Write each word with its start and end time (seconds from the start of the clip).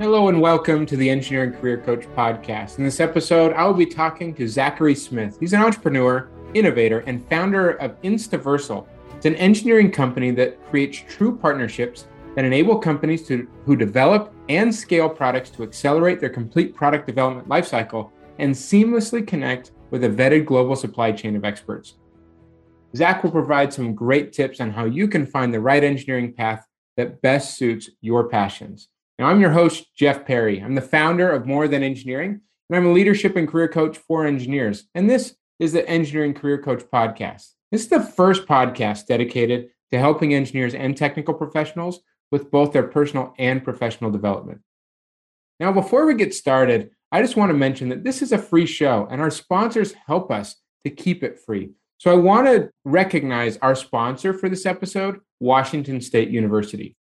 Hello 0.00 0.28
and 0.28 0.40
welcome 0.40 0.86
to 0.86 0.96
the 0.96 1.10
Engineering 1.10 1.52
Career 1.52 1.76
Coach 1.76 2.06
podcast. 2.16 2.78
In 2.78 2.84
this 2.84 3.00
episode, 3.00 3.52
I 3.52 3.66
will 3.66 3.74
be 3.74 3.84
talking 3.84 4.32
to 4.32 4.44
Zakary 4.44 4.96
Smith. 4.96 5.36
He's 5.38 5.52
an 5.52 5.60
entrepreneur, 5.60 6.30
innovator, 6.54 7.00
and 7.00 7.22
founder 7.28 7.72
of 7.72 8.00
Instaversal. 8.00 8.86
It's 9.14 9.26
an 9.26 9.34
engineering 9.34 9.92
company 9.92 10.30
that 10.30 10.64
creates 10.70 11.04
true 11.06 11.36
partnerships 11.36 12.06
that 12.34 12.46
enable 12.46 12.78
companies 12.78 13.26
to, 13.26 13.46
who 13.66 13.76
develop 13.76 14.32
and 14.48 14.74
scale 14.74 15.06
products 15.06 15.50
to 15.50 15.64
accelerate 15.64 16.18
their 16.18 16.30
complete 16.30 16.74
product 16.74 17.06
development 17.06 17.46
lifecycle 17.50 18.10
and 18.38 18.54
seamlessly 18.54 19.26
connect 19.26 19.72
with 19.90 20.04
a 20.04 20.08
vetted 20.08 20.46
global 20.46 20.76
supply 20.76 21.12
chain 21.12 21.36
of 21.36 21.44
experts. 21.44 21.98
Zach 22.96 23.22
will 23.22 23.32
provide 23.32 23.70
some 23.70 23.94
great 23.94 24.32
tips 24.32 24.62
on 24.62 24.70
how 24.70 24.86
you 24.86 25.08
can 25.08 25.26
find 25.26 25.52
the 25.52 25.60
right 25.60 25.84
engineering 25.84 26.32
path 26.32 26.66
that 26.96 27.20
best 27.20 27.58
suits 27.58 27.90
your 28.00 28.30
passions. 28.30 28.88
Now, 29.20 29.26
I'm 29.26 29.40
your 29.42 29.50
host, 29.50 29.94
Jeff 29.94 30.24
Perry. 30.24 30.62
I'm 30.62 30.74
the 30.74 30.80
founder 30.80 31.30
of 31.30 31.44
More 31.44 31.68
Than 31.68 31.82
Engineering, 31.82 32.40
and 32.70 32.76
I'm 32.76 32.86
a 32.86 32.92
leadership 32.92 33.36
and 33.36 33.46
career 33.46 33.68
coach 33.68 33.98
for 33.98 34.24
engineers. 34.24 34.84
And 34.94 35.10
this 35.10 35.36
is 35.58 35.74
the 35.74 35.86
Engineering 35.86 36.32
Career 36.32 36.56
Coach 36.56 36.84
Podcast. 36.90 37.50
This 37.70 37.82
is 37.82 37.88
the 37.88 38.00
first 38.00 38.46
podcast 38.46 39.08
dedicated 39.08 39.68
to 39.92 39.98
helping 39.98 40.32
engineers 40.32 40.72
and 40.72 40.96
technical 40.96 41.34
professionals 41.34 42.00
with 42.30 42.50
both 42.50 42.72
their 42.72 42.84
personal 42.84 43.34
and 43.38 43.62
professional 43.62 44.10
development. 44.10 44.62
Now, 45.58 45.70
before 45.70 46.06
we 46.06 46.14
get 46.14 46.32
started, 46.32 46.88
I 47.12 47.20
just 47.20 47.36
want 47.36 47.50
to 47.50 47.58
mention 47.58 47.90
that 47.90 48.04
this 48.04 48.22
is 48.22 48.32
a 48.32 48.38
free 48.38 48.64
show 48.64 49.06
and 49.10 49.20
our 49.20 49.30
sponsors 49.30 49.92
help 50.06 50.30
us 50.30 50.56
to 50.84 50.90
keep 50.90 51.22
it 51.22 51.38
free. 51.38 51.72
So 51.98 52.10
I 52.10 52.14
want 52.14 52.46
to 52.46 52.70
recognize 52.86 53.58
our 53.58 53.74
sponsor 53.74 54.32
for 54.32 54.48
this 54.48 54.64
episode, 54.64 55.20
Washington 55.40 56.00
State 56.00 56.30
University. 56.30 56.96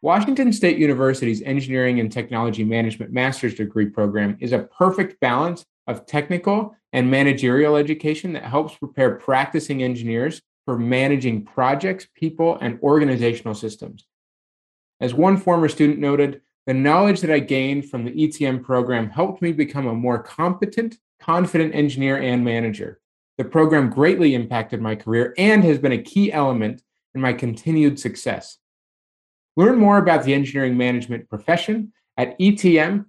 Washington 0.00 0.52
State 0.52 0.78
University's 0.78 1.42
Engineering 1.42 1.98
and 1.98 2.12
Technology 2.12 2.62
Management 2.62 3.12
Master's 3.12 3.54
Degree 3.54 3.86
program 3.86 4.36
is 4.38 4.52
a 4.52 4.60
perfect 4.60 5.18
balance 5.18 5.66
of 5.88 6.06
technical 6.06 6.76
and 6.92 7.10
managerial 7.10 7.74
education 7.74 8.32
that 8.34 8.44
helps 8.44 8.76
prepare 8.76 9.16
practicing 9.16 9.82
engineers 9.82 10.40
for 10.64 10.78
managing 10.78 11.44
projects, 11.44 12.06
people, 12.14 12.58
and 12.60 12.78
organizational 12.80 13.54
systems. 13.54 14.06
As 15.00 15.14
one 15.14 15.36
former 15.36 15.68
student 15.68 15.98
noted, 15.98 16.42
the 16.66 16.74
knowledge 16.74 17.20
that 17.22 17.32
I 17.32 17.40
gained 17.40 17.90
from 17.90 18.04
the 18.04 18.12
ETM 18.12 18.62
program 18.62 19.10
helped 19.10 19.42
me 19.42 19.50
become 19.50 19.88
a 19.88 19.94
more 19.94 20.22
competent, 20.22 20.96
confident 21.18 21.74
engineer 21.74 22.18
and 22.18 22.44
manager. 22.44 23.00
The 23.36 23.44
program 23.44 23.90
greatly 23.90 24.36
impacted 24.36 24.80
my 24.80 24.94
career 24.94 25.34
and 25.36 25.64
has 25.64 25.78
been 25.78 25.92
a 25.92 26.02
key 26.02 26.32
element 26.32 26.82
in 27.16 27.20
my 27.20 27.32
continued 27.32 27.98
success. 27.98 28.58
Learn 29.58 29.76
more 29.76 29.98
about 29.98 30.22
the 30.22 30.32
engineering 30.34 30.76
management 30.76 31.28
profession 31.28 31.92
at 32.16 32.38
etm.wsu.edu 32.38 33.04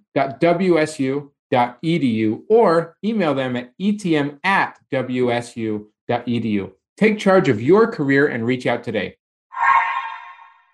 or 2.48 2.96
email 3.04 3.34
them 3.34 3.54
at 3.54 3.72
etm 3.78 4.40
at 4.42 4.76
wsu.edu. 4.92 6.72
Take 6.96 7.20
charge 7.20 7.48
of 7.48 7.62
your 7.62 7.86
career 7.92 8.26
and 8.26 8.44
reach 8.44 8.66
out 8.66 8.82
today. 8.82 9.16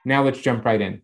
Now 0.07 0.25
let's 0.25 0.41
jump 0.41 0.65
right 0.65 0.81
in. 0.81 1.03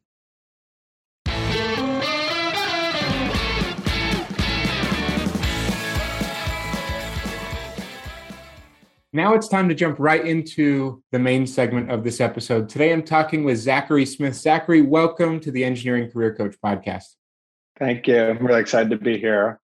Now 9.14 9.34
it's 9.34 9.46
time 9.46 9.68
to 9.68 9.74
jump 9.74 9.98
right 9.98 10.26
into 10.26 11.02
the 11.12 11.18
main 11.18 11.46
segment 11.46 11.90
of 11.90 12.02
this 12.02 12.18
episode. 12.18 12.70
Today 12.70 12.94
I'm 12.94 13.02
talking 13.02 13.44
with 13.44 13.58
Zakary 13.58 14.08
Smith. 14.08 14.32
Zakary, 14.32 14.86
welcome 14.86 15.38
to 15.40 15.50
the 15.50 15.62
Engineering 15.64 16.10
Career 16.10 16.34
Coach 16.34 16.56
podcast. 16.64 17.04
Thank 17.78 18.06
you. 18.06 18.18
I'm 18.18 18.38
really 18.38 18.62
excited 18.62 18.88
to 18.88 18.96
be 18.96 19.18
here. 19.18 19.60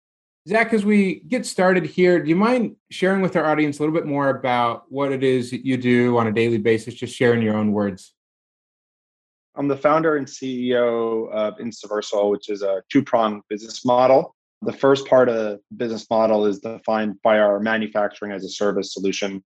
Zach, 0.48 0.72
as 0.72 0.84
we 0.84 1.24
get 1.26 1.44
started 1.44 1.84
here, 1.84 2.22
do 2.22 2.28
you 2.28 2.36
mind 2.36 2.76
sharing 2.92 3.20
with 3.20 3.34
our 3.34 3.44
audience 3.44 3.80
a 3.80 3.82
little 3.82 3.94
bit 3.94 4.06
more 4.06 4.30
about 4.30 4.84
what 4.90 5.10
it 5.10 5.24
is 5.24 5.50
that 5.50 5.66
you 5.66 5.76
do 5.76 6.16
on 6.18 6.28
a 6.28 6.32
daily 6.32 6.58
basis? 6.58 6.94
Just 6.94 7.16
sharing 7.16 7.42
your 7.42 7.56
own 7.56 7.72
words. 7.72 8.14
I'm 9.56 9.66
the 9.66 9.76
founder 9.76 10.18
and 10.18 10.26
CEO 10.26 11.28
of 11.32 11.58
Instaversal, 11.58 12.30
which 12.30 12.48
is 12.48 12.62
a 12.62 12.84
two 12.92 13.02
pronged 13.02 13.42
business 13.48 13.84
model. 13.84 14.36
The 14.64 14.72
first 14.72 15.06
part 15.06 15.28
of 15.28 15.34
the 15.34 15.60
business 15.76 16.06
model 16.08 16.46
is 16.46 16.60
defined 16.60 17.20
by 17.22 17.40
our 17.40 17.58
manufacturing 17.58 18.30
as 18.30 18.44
a 18.44 18.48
service 18.48 18.94
solution. 18.94 19.42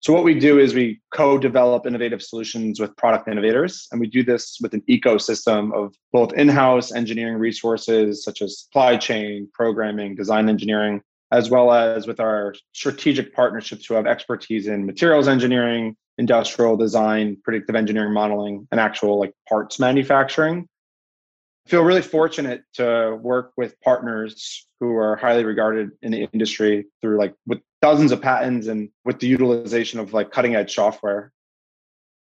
So, 0.00 0.12
what 0.12 0.24
we 0.24 0.38
do 0.38 0.58
is 0.58 0.74
we 0.74 1.00
co 1.12 1.38
develop 1.38 1.86
innovative 1.86 2.22
solutions 2.22 2.80
with 2.80 2.96
product 2.96 3.28
innovators, 3.28 3.88
and 3.92 4.00
we 4.00 4.06
do 4.06 4.22
this 4.22 4.58
with 4.60 4.74
an 4.74 4.82
ecosystem 4.90 5.74
of 5.74 5.94
both 6.12 6.34
in 6.34 6.48
house 6.48 6.92
engineering 6.92 7.36
resources 7.36 8.22
such 8.24 8.42
as 8.42 8.60
supply 8.60 8.96
chain, 8.96 9.48
programming, 9.54 10.14
design 10.16 10.48
engineering, 10.50 11.00
as 11.32 11.48
well 11.48 11.72
as 11.72 12.06
with 12.06 12.20
our 12.20 12.54
strategic 12.72 13.34
partnerships 13.34 13.86
who 13.86 13.94
have 13.94 14.06
expertise 14.06 14.68
in 14.68 14.84
materials 14.84 15.28
engineering, 15.28 15.96
industrial 16.18 16.76
design, 16.76 17.38
predictive 17.42 17.74
engineering 17.74 18.12
modeling, 18.12 18.68
and 18.70 18.80
actual 18.80 19.18
like 19.18 19.32
parts 19.48 19.78
manufacturing 19.78 20.66
feel 21.66 21.82
really 21.82 22.02
fortunate 22.02 22.64
to 22.74 23.18
work 23.20 23.52
with 23.56 23.80
partners 23.80 24.66
who 24.80 24.96
are 24.96 25.16
highly 25.16 25.44
regarded 25.44 25.90
in 26.02 26.12
the 26.12 26.28
industry 26.32 26.86
through 27.00 27.18
like 27.18 27.34
with 27.46 27.60
dozens 27.82 28.12
of 28.12 28.20
patents 28.20 28.66
and 28.66 28.88
with 29.04 29.20
the 29.20 29.26
utilization 29.26 30.00
of 30.00 30.12
like 30.12 30.30
cutting 30.30 30.54
edge 30.54 30.74
software. 30.74 31.32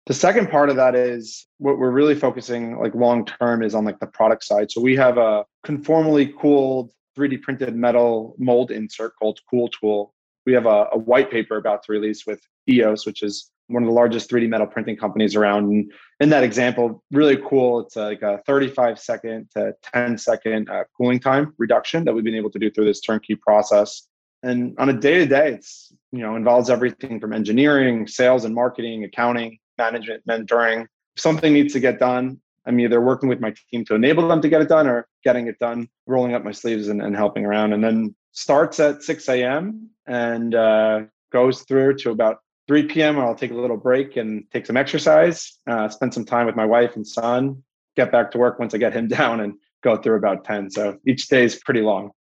The 0.08 0.14
second 0.14 0.50
part 0.50 0.70
of 0.70 0.78
that 0.78 0.96
is 0.96 1.48
what 1.58 1.78
we're 1.78 1.92
really 1.92 2.16
focusing 2.16 2.80
like 2.80 2.96
long 2.96 3.26
term 3.26 3.62
is 3.62 3.76
on 3.76 3.86
like 3.86 4.00
the 4.00 4.08
product 4.08 4.44
side. 4.44 4.72
So 4.72 4.82
we 4.82 4.96
have 4.96 5.18
a 5.18 5.46
conformally 5.66 6.34
cooled 6.38 6.92
3d 7.18 7.42
printed 7.42 7.76
metal 7.76 8.36
mold 8.38 8.72
insert 8.72 9.14
called 9.20 9.40
cool 9.50 9.68
tool. 9.68 10.14
We 10.46 10.54
have 10.54 10.66
a, 10.66 10.88
a 10.94 10.98
white 10.98 11.30
paper 11.30 11.58
about 11.58 11.84
to 11.84 11.92
release 11.92 12.26
with 12.26 12.42
eos 12.70 13.06
which 13.06 13.24
is 13.24 13.52
one 13.68 13.84
of 13.84 13.88
the 13.88 13.94
largest 13.94 14.30
3D 14.30 14.48
metal 14.48 14.68
printing 14.68 14.96
companies 14.96 15.36
around. 15.36 15.72
And 15.72 15.92
in 16.20 16.30
that 16.30 16.44
example, 16.44 17.04
really 17.12 17.38
cool. 17.38 17.82
It's 17.82 17.96
like 17.96 18.22
a 18.22 18.40
35 18.46 19.00
second 19.00 19.50
to 19.56 19.76
10 19.94 20.18
second 20.18 20.70
uh, 20.70 20.84
cooling 20.96 21.20
time 21.20 21.54
reduction 21.58 22.06
that 22.06 22.14
we've 22.14 22.24
been 22.24 22.36
able 22.36 22.52
to 22.52 22.60
do 22.60 22.72
through 22.72 22.86
this 22.86 23.02
turnkey 23.02 23.36
process. 23.36 24.08
And 24.44 24.76
on 24.78 24.90
a 24.90 24.94
day 24.94 25.16
to 25.20 25.26
day, 25.26 25.54
it's 25.54 25.92
you 26.12 26.20
know 26.20 26.36
involves 26.36 26.70
everything 26.70 27.20
from 27.20 27.34
engineering, 27.34 28.08
sales 28.08 28.46
and 28.46 28.54
marketing, 28.54 29.04
accounting, 29.04 29.58
management, 29.78 30.26
mentoring. 30.28 30.84
If 30.84 31.22
something 31.22 31.54
needs 31.54 31.74
to 31.74 31.80
get 31.80 32.00
done, 32.00 32.40
I'm 32.66 32.80
either 32.80 33.02
working 33.02 33.30
with 33.30 33.40
my 33.40 33.54
team 33.72 33.86
to 33.86 33.96
enable 33.96 34.28
them 34.28 34.42
to 34.42 34.50
get 34.50 34.62
it 34.62 34.70
done 34.70 34.88
or 34.88 35.08
getting 35.24 35.48
it 35.48 35.58
done, 35.58 35.90
rolling 36.06 36.36
up 36.36 36.44
my 36.44 36.52
sleeves 36.52 36.90
and, 36.90 37.02
and 37.02 37.16
helping 37.16 37.46
around. 37.46 37.74
And 37.74 37.84
then 37.84 38.16
starts 38.34 38.80
at 38.80 39.02
6 39.02 39.30
a.m. 39.30 39.90
and 40.06 40.54
uh, 40.54 41.02
goes 41.32 41.64
through 41.64 41.96
to 41.98 42.12
about 42.12 42.40
3 42.68 42.84
p.m. 42.84 43.20
I'll 43.20 43.36
take 43.36 43.52
a 43.52 43.56
little 43.56 43.78
break 43.78 44.18
and 44.18 44.44
take 44.52 44.66
some 44.66 44.78
exercise, 44.78 45.58
uh, 45.70 45.88
spend 45.90 46.14
some 46.14 46.26
time 46.26 46.46
with 46.46 46.56
my 46.56 46.66
wife 46.66 46.96
and 46.96 47.08
son, 47.08 47.64
get 47.96 48.12
back 48.12 48.32
to 48.32 48.38
work 48.38 48.60
once 48.60 48.74
I 48.74 48.78
get 48.78 48.94
him 48.94 49.08
down 49.20 49.40
and 49.40 49.54
go 49.84 49.98
through 49.98 50.18
about 50.18 50.44
10. 50.44 50.72
So 50.72 50.98
each 51.06 51.28
day 51.28 51.44
is 51.44 51.56
pretty 51.56 51.82
long. 51.82 52.12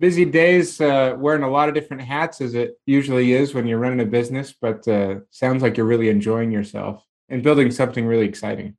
Busy 0.00 0.24
days, 0.24 0.80
uh, 0.80 1.14
wearing 1.16 1.44
a 1.44 1.50
lot 1.50 1.68
of 1.68 1.74
different 1.74 2.02
hats 2.02 2.40
as 2.40 2.54
it 2.54 2.72
usually 2.84 3.32
is 3.32 3.54
when 3.54 3.66
you're 3.66 3.78
running 3.78 4.00
a 4.00 4.04
business, 4.04 4.52
but 4.60 4.86
uh, 4.88 5.20
sounds 5.30 5.62
like 5.62 5.76
you're 5.76 5.86
really 5.86 6.08
enjoying 6.08 6.50
yourself 6.50 7.06
and 7.28 7.44
building 7.44 7.70
something 7.70 8.04
really 8.04 8.26
exciting. 8.26 8.76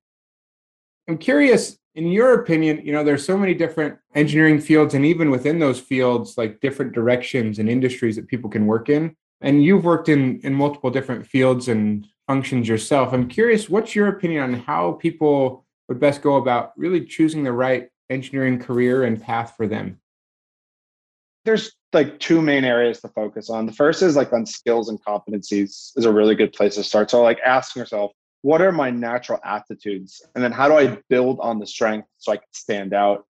I'm 1.07 1.17
curious, 1.17 1.77
in 1.93 2.07
your 2.07 2.33
opinion, 2.33 2.81
you 2.83 2.91
know, 2.91 3.03
there's 3.03 3.25
so 3.25 3.37
many 3.37 3.53
different 3.53 3.97
engineering 4.13 4.59
fields, 4.59 4.93
and 4.93 5.05
even 5.05 5.29
within 5.29 5.59
those 5.59 5.79
fields, 5.79 6.37
like 6.37 6.59
different 6.59 6.91
directions 6.91 7.59
and 7.59 7.69
industries 7.69 8.17
that 8.17 8.27
people 8.27 8.49
can 8.49 8.65
work 8.65 8.89
in 8.89 9.15
and 9.41 9.63
you've 9.63 9.85
worked 9.85 10.09
in 10.09 10.39
in 10.41 10.53
multiple 10.53 10.89
different 10.89 11.25
fields 11.27 11.67
and 11.67 12.07
functions 12.27 12.67
yourself. 12.67 13.13
I'm 13.13 13.27
curious 13.27 13.69
what's 13.69 13.95
your 13.95 14.07
opinion 14.07 14.43
on 14.43 14.53
how 14.53 14.93
people 14.93 15.65
would 15.87 15.99
best 15.99 16.21
go 16.21 16.35
about 16.35 16.71
really 16.77 17.05
choosing 17.05 17.43
the 17.43 17.51
right 17.51 17.89
engineering 18.09 18.59
career 18.59 19.03
and 19.03 19.21
path 19.21 19.53
for 19.55 19.67
them? 19.67 19.99
There's 21.43 21.71
like 21.93 22.19
two 22.19 22.41
main 22.41 22.63
areas 22.63 23.01
to 23.01 23.07
focus 23.09 23.49
on. 23.49 23.65
The 23.65 23.71
first 23.71 24.01
is 24.01 24.15
like 24.15 24.33
on 24.33 24.45
skills 24.45 24.89
and 24.89 24.99
competencies 25.03 25.91
is 25.95 26.05
a 26.05 26.11
really 26.11 26.35
good 26.35 26.53
place 26.53 26.75
to 26.75 26.83
start. 26.83 27.11
So 27.11 27.21
like 27.21 27.39
asking 27.45 27.81
yourself 27.81 28.11
what 28.41 28.61
are 28.61 28.71
my 28.71 28.91
natural 28.91 29.39
aptitudes? 29.43 30.21
And 30.35 30.43
then 30.43 30.51
how 30.51 30.67
do 30.67 30.75
i 30.75 30.99
build 31.09 31.39
on 31.39 31.57
the 31.57 31.65
strength 31.65 32.07
so 32.17 32.31
i 32.31 32.37
can 32.37 32.45
stand 32.51 32.93
out? 32.93 33.25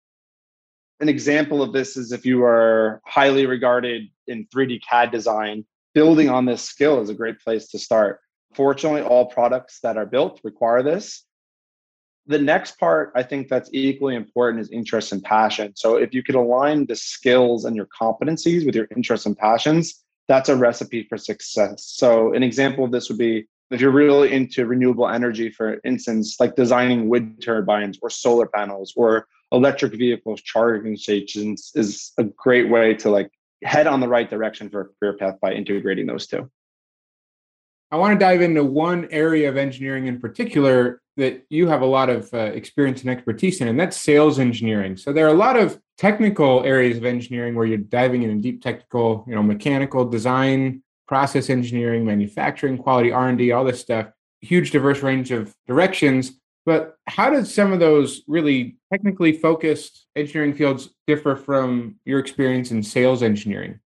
An 1.01 1.09
example 1.09 1.63
of 1.63 1.73
this 1.73 1.97
is 1.97 2.13
if 2.13 2.25
you 2.25 2.45
are 2.45 3.03
highly 3.05 3.45
regarded 3.45 4.09
in 4.27 4.47
3d 4.55 4.81
cad 4.89 5.11
design 5.11 5.67
building 5.95 6.29
on 6.29 6.45
this 6.45 6.63
skill 6.63 7.01
is 7.01 7.11
a 7.11 7.15
great 7.15 7.39
place 7.41 7.69
to 7.69 7.79
start. 7.79 8.21
Fortunately, 8.55 9.03
all 9.03 9.27
products 9.27 9.81
that 9.83 9.97
are 9.97 10.07
built 10.07 10.41
require 10.45 10.83
this. 10.83 11.25
The 12.27 12.39
next 12.39 12.79
part 12.79 13.13
I 13.17 13.23
think 13.23 13.49
that's 13.49 13.69
equally 13.73 14.15
important 14.15 14.61
is 14.61 14.71
interest 14.71 15.13
and 15.13 15.23
passion. 15.25 15.73
So 15.75 15.97
if 15.97 16.15
you 16.15 16.23
could 16.23 16.37
align 16.37 16.87
the 16.87 16.95
skills 16.95 17.65
and 17.65 17.75
your 17.75 17.89
competencies 18.01 18.65
with 18.65 18.77
your 18.77 18.87
interests 18.95 19.27
and 19.27 19.37
passions, 19.37 20.05
that's 20.29 20.49
a 20.49 20.55
recipe 20.57 21.05
for 21.09 21.19
success. 21.19 21.85
So 21.85 22.33
an 22.33 22.43
example 22.43 22.85
of 22.85 22.93
this 22.93 23.09
would 23.09 23.19
be 23.19 23.49
If 23.73 23.81
you're 23.81 23.91
really 23.91 24.31
into 24.33 24.67
renewable 24.67 25.09
energy, 25.09 25.51
for 25.51 25.81
instance, 25.83 26.37
like 26.39 26.57
designing 26.57 27.09
wind 27.09 27.41
turbines 27.43 27.99
or 28.03 28.11
solar 28.11 28.47
panels 28.47 28.93
or 28.97 29.27
electric 29.51 29.95
vehicles 29.95 30.43
charging 30.43 30.95
stations 30.95 31.73
is 31.75 32.13
a 32.19 32.25
great 32.25 32.69
way 32.69 32.93
to 32.97 33.09
like 33.09 33.31
head 33.63 33.87
on 33.87 34.01
the 34.01 34.09
right 34.09 34.29
direction 34.29 34.69
for 34.69 34.81
a 34.81 34.85
career 34.99 35.17
path 35.17 35.41
by 35.41 35.53
integrating 35.53 36.07
those 36.07 36.27
two. 36.27 36.51
I 37.91 37.97
want 37.97 38.19
to 38.19 38.25
dive 38.25 38.41
into 38.41 38.65
one 38.65 39.07
area 39.11 39.49
of 39.49 39.57
engineering 39.57 40.07
in 40.07 40.19
particular 40.19 41.03
that 41.19 41.45
you 41.51 41.69
have 41.69 41.83
a 41.83 41.87
lot 41.87 42.09
of 42.09 42.33
uh, 42.33 42.39
experience 42.39 43.03
and 43.03 43.11
expertise 43.11 43.61
in, 43.61 43.69
and 43.69 43.79
that's 43.79 43.99
sales 43.99 44.39
engineering. 44.39 44.97
So 44.97 45.13
there 45.13 45.27
are 45.27 45.35
a 45.35 45.37
lot 45.37 45.59
of 45.59 45.79
technical 45.99 46.65
areas 46.65 46.97
of 46.97 47.05
engineering 47.05 47.55
where 47.55 47.67
you're 47.67 47.79
diving 47.79 48.23
into 48.23 48.41
deep 48.41 48.63
technical, 48.63 49.25
you 49.29 49.35
know, 49.35 49.43
mechanical 49.43 50.07
design, 50.09 50.83
process 51.07 51.51
engineering, 51.51 52.07
manufacturing, 52.07 52.79
quality 52.79 53.13
R&D, 53.13 53.53
all 53.53 53.65
this 53.65 53.81
stuff. 53.81 54.09
Huge 54.41 54.71
diverse 54.71 55.03
range 55.03 55.31
of 55.31 55.55
directions. 55.67 56.41
But 56.65 56.97
how 57.09 57.31
does 57.31 57.53
some 57.53 57.73
of 57.73 57.81
those 57.81 58.23
really 58.29 58.77
technically 58.93 59.33
focused 59.33 60.07
engineering 60.15 60.55
fields 60.55 60.91
differ 61.07 61.35
from 61.35 61.97
your 62.05 62.21
experience 62.21 62.71
in 62.71 62.83
sales 62.83 63.23
engineering? 63.23 63.81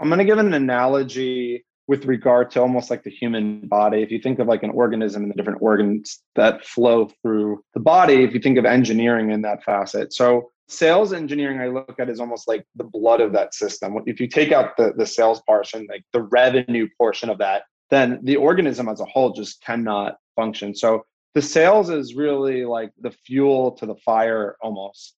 I'm 0.00 0.08
going 0.08 0.18
to 0.18 0.24
give 0.24 0.38
an 0.38 0.54
analogy 0.54 1.64
with 1.88 2.04
regard 2.04 2.50
to 2.52 2.60
almost 2.60 2.88
like 2.88 3.02
the 3.02 3.10
human 3.10 3.66
body. 3.66 4.02
If 4.02 4.10
you 4.12 4.20
think 4.20 4.38
of 4.38 4.46
like 4.46 4.62
an 4.62 4.70
organism 4.70 5.22
and 5.22 5.30
the 5.32 5.34
different 5.34 5.60
organs 5.60 6.20
that 6.36 6.64
flow 6.64 7.10
through 7.20 7.64
the 7.74 7.80
body, 7.80 8.22
if 8.22 8.32
you 8.32 8.40
think 8.40 8.58
of 8.58 8.64
engineering 8.64 9.30
in 9.30 9.42
that 9.42 9.64
facet. 9.64 10.12
So 10.12 10.50
sales 10.68 11.12
engineering 11.12 11.60
I 11.60 11.66
look 11.66 11.96
at 11.98 12.08
is 12.08 12.20
almost 12.20 12.46
like 12.46 12.64
the 12.76 12.84
blood 12.84 13.20
of 13.20 13.32
that 13.32 13.54
system. 13.54 13.96
If 14.06 14.20
you 14.20 14.28
take 14.28 14.52
out 14.52 14.76
the, 14.76 14.92
the 14.96 15.04
sales 15.04 15.42
portion, 15.42 15.86
like 15.90 16.04
the 16.12 16.22
revenue 16.22 16.88
portion 16.96 17.28
of 17.28 17.38
that, 17.38 17.64
then 17.90 18.20
the 18.22 18.36
organism 18.36 18.88
as 18.88 19.00
a 19.00 19.04
whole 19.04 19.32
just 19.32 19.60
cannot 19.62 20.16
function. 20.36 20.74
So 20.76 21.04
the 21.34 21.42
sales 21.42 21.90
is 21.90 22.14
really 22.14 22.64
like 22.64 22.90
the 23.00 23.10
fuel 23.10 23.72
to 23.72 23.86
the 23.86 23.94
fire 23.96 24.56
almost. 24.60 25.14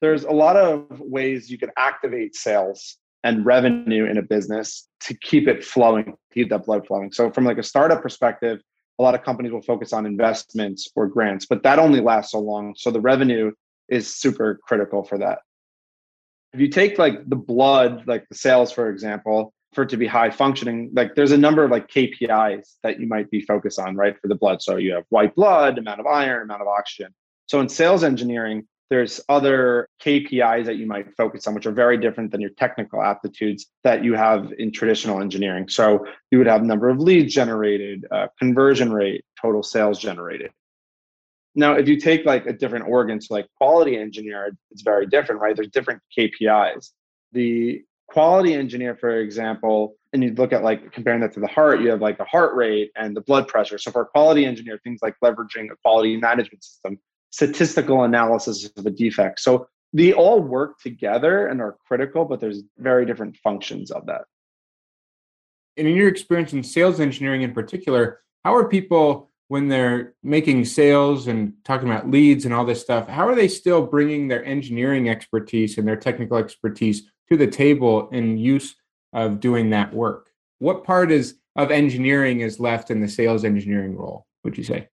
There's 0.00 0.24
a 0.24 0.30
lot 0.30 0.56
of 0.56 1.00
ways 1.00 1.50
you 1.50 1.58
can 1.58 1.70
activate 1.76 2.34
sales 2.34 2.98
and 3.22 3.46
revenue 3.46 4.04
in 4.04 4.18
a 4.18 4.22
business 4.22 4.88
to 5.00 5.14
keep 5.14 5.48
it 5.48 5.64
flowing, 5.64 6.14
keep 6.32 6.50
that 6.50 6.66
blood 6.66 6.86
flowing. 6.86 7.10
So 7.12 7.30
from 7.30 7.44
like 7.44 7.58
a 7.58 7.62
startup 7.62 8.02
perspective, 8.02 8.60
a 8.98 9.02
lot 9.02 9.14
of 9.14 9.22
companies 9.22 9.50
will 9.50 9.62
focus 9.62 9.92
on 9.92 10.04
investments 10.04 10.90
or 10.94 11.06
grants, 11.06 11.46
but 11.46 11.62
that 11.62 11.78
only 11.78 12.00
lasts 12.00 12.32
so 12.32 12.40
long. 12.40 12.74
So 12.76 12.90
the 12.90 13.00
revenue 13.00 13.50
is 13.88 14.14
super 14.14 14.60
critical 14.62 15.04
for 15.04 15.18
that. 15.18 15.38
If 16.52 16.60
you 16.60 16.68
take 16.68 16.98
like 16.98 17.28
the 17.28 17.36
blood, 17.36 18.04
like 18.06 18.26
the 18.28 18.36
sales, 18.36 18.72
for 18.72 18.90
example, 18.90 19.53
for 19.74 19.82
it 19.82 19.88
to 19.90 19.96
be 19.96 20.06
high 20.06 20.30
functioning, 20.30 20.90
like 20.94 21.14
there's 21.14 21.32
a 21.32 21.38
number 21.38 21.64
of 21.64 21.70
like 21.70 21.88
KPIs 21.88 22.76
that 22.82 23.00
you 23.00 23.06
might 23.06 23.30
be 23.30 23.40
focused 23.40 23.78
on, 23.78 23.96
right? 23.96 24.18
For 24.20 24.28
the 24.28 24.34
blood. 24.34 24.62
So 24.62 24.76
you 24.76 24.94
have 24.94 25.04
white 25.08 25.34
blood, 25.34 25.78
amount 25.78 26.00
of 26.00 26.06
iron, 26.06 26.42
amount 26.42 26.62
of 26.62 26.68
oxygen. 26.68 27.14
So 27.46 27.60
in 27.60 27.68
sales 27.68 28.04
engineering, 28.04 28.66
there's 28.90 29.20
other 29.28 29.88
KPIs 30.02 30.66
that 30.66 30.76
you 30.76 30.86
might 30.86 31.14
focus 31.16 31.46
on, 31.46 31.54
which 31.54 31.66
are 31.66 31.72
very 31.72 31.96
different 31.96 32.30
than 32.30 32.40
your 32.40 32.50
technical 32.50 33.02
aptitudes 33.02 33.66
that 33.82 34.04
you 34.04 34.14
have 34.14 34.52
in 34.58 34.70
traditional 34.70 35.20
engineering. 35.20 35.68
So 35.68 36.06
you 36.30 36.38
would 36.38 36.46
have 36.46 36.62
number 36.62 36.88
of 36.88 37.00
leads 37.00 37.34
generated, 37.34 38.06
uh, 38.10 38.28
conversion 38.38 38.92
rate, 38.92 39.24
total 39.40 39.62
sales 39.62 39.98
generated. 39.98 40.50
Now, 41.54 41.74
if 41.74 41.88
you 41.88 41.98
take 41.98 42.26
like 42.26 42.46
a 42.46 42.52
different 42.52 42.86
organ, 42.88 43.20
so 43.20 43.34
like 43.34 43.46
quality 43.56 43.96
engineer, 43.96 44.56
it's 44.70 44.82
very 44.82 45.06
different, 45.06 45.40
right? 45.40 45.54
There's 45.54 45.68
different 45.68 46.02
KPIs. 46.16 46.90
The 47.32 47.82
quality 48.08 48.54
engineer, 48.54 48.96
for 48.96 49.18
example, 49.20 49.96
and 50.12 50.22
you 50.22 50.32
look 50.34 50.52
at 50.52 50.62
like 50.62 50.92
comparing 50.92 51.20
that 51.20 51.32
to 51.34 51.40
the 51.40 51.46
heart, 51.46 51.80
you 51.80 51.90
have 51.90 52.00
like 52.00 52.18
the 52.18 52.24
heart 52.24 52.54
rate 52.54 52.92
and 52.96 53.16
the 53.16 53.20
blood 53.20 53.48
pressure. 53.48 53.78
So 53.78 53.90
for 53.90 54.02
a 54.02 54.06
quality 54.06 54.44
engineer, 54.44 54.78
things 54.84 55.00
like 55.02 55.16
leveraging 55.22 55.70
a 55.72 55.76
quality 55.82 56.16
management 56.16 56.62
system 56.62 56.98
statistical 57.34 58.04
analysis 58.04 58.70
of 58.76 58.86
a 58.86 58.90
defect. 58.90 59.40
So 59.40 59.66
they 59.92 60.12
all 60.12 60.40
work 60.40 60.78
together 60.78 61.48
and 61.48 61.60
are 61.60 61.76
critical, 61.88 62.24
but 62.24 62.40
there's 62.40 62.62
very 62.78 63.04
different 63.04 63.36
functions 63.38 63.90
of 63.90 64.06
that. 64.06 64.22
And 65.76 65.88
in 65.88 65.96
your 65.96 66.06
experience 66.06 66.52
in 66.52 66.62
sales 66.62 67.00
engineering 67.00 67.42
in 67.42 67.52
particular, 67.52 68.20
how 68.44 68.54
are 68.54 68.68
people 68.68 69.32
when 69.48 69.66
they're 69.66 70.14
making 70.22 70.64
sales 70.64 71.26
and 71.26 71.54
talking 71.64 71.88
about 71.90 72.08
leads 72.08 72.44
and 72.44 72.54
all 72.54 72.64
this 72.64 72.80
stuff, 72.80 73.08
how 73.08 73.26
are 73.28 73.34
they 73.34 73.48
still 73.48 73.84
bringing 73.84 74.28
their 74.28 74.44
engineering 74.44 75.08
expertise 75.08 75.76
and 75.76 75.88
their 75.88 75.96
technical 75.96 76.36
expertise 76.36 77.10
to 77.30 77.36
the 77.36 77.46
table 77.46 78.08
in 78.10 78.38
use 78.38 78.74
of 79.12 79.40
doing 79.40 79.70
that 79.70 79.92
work? 79.92 80.30
What 80.58 80.84
part 80.84 81.10
is 81.10 81.36
of 81.56 81.70
engineering 81.70 82.40
is 82.40 82.58
left 82.58 82.90
in 82.90 83.00
the 83.00 83.08
sales 83.08 83.44
engineering 83.44 83.96
role, 83.96 84.26
would 84.42 84.58
you 84.58 84.64
say? 84.64 84.88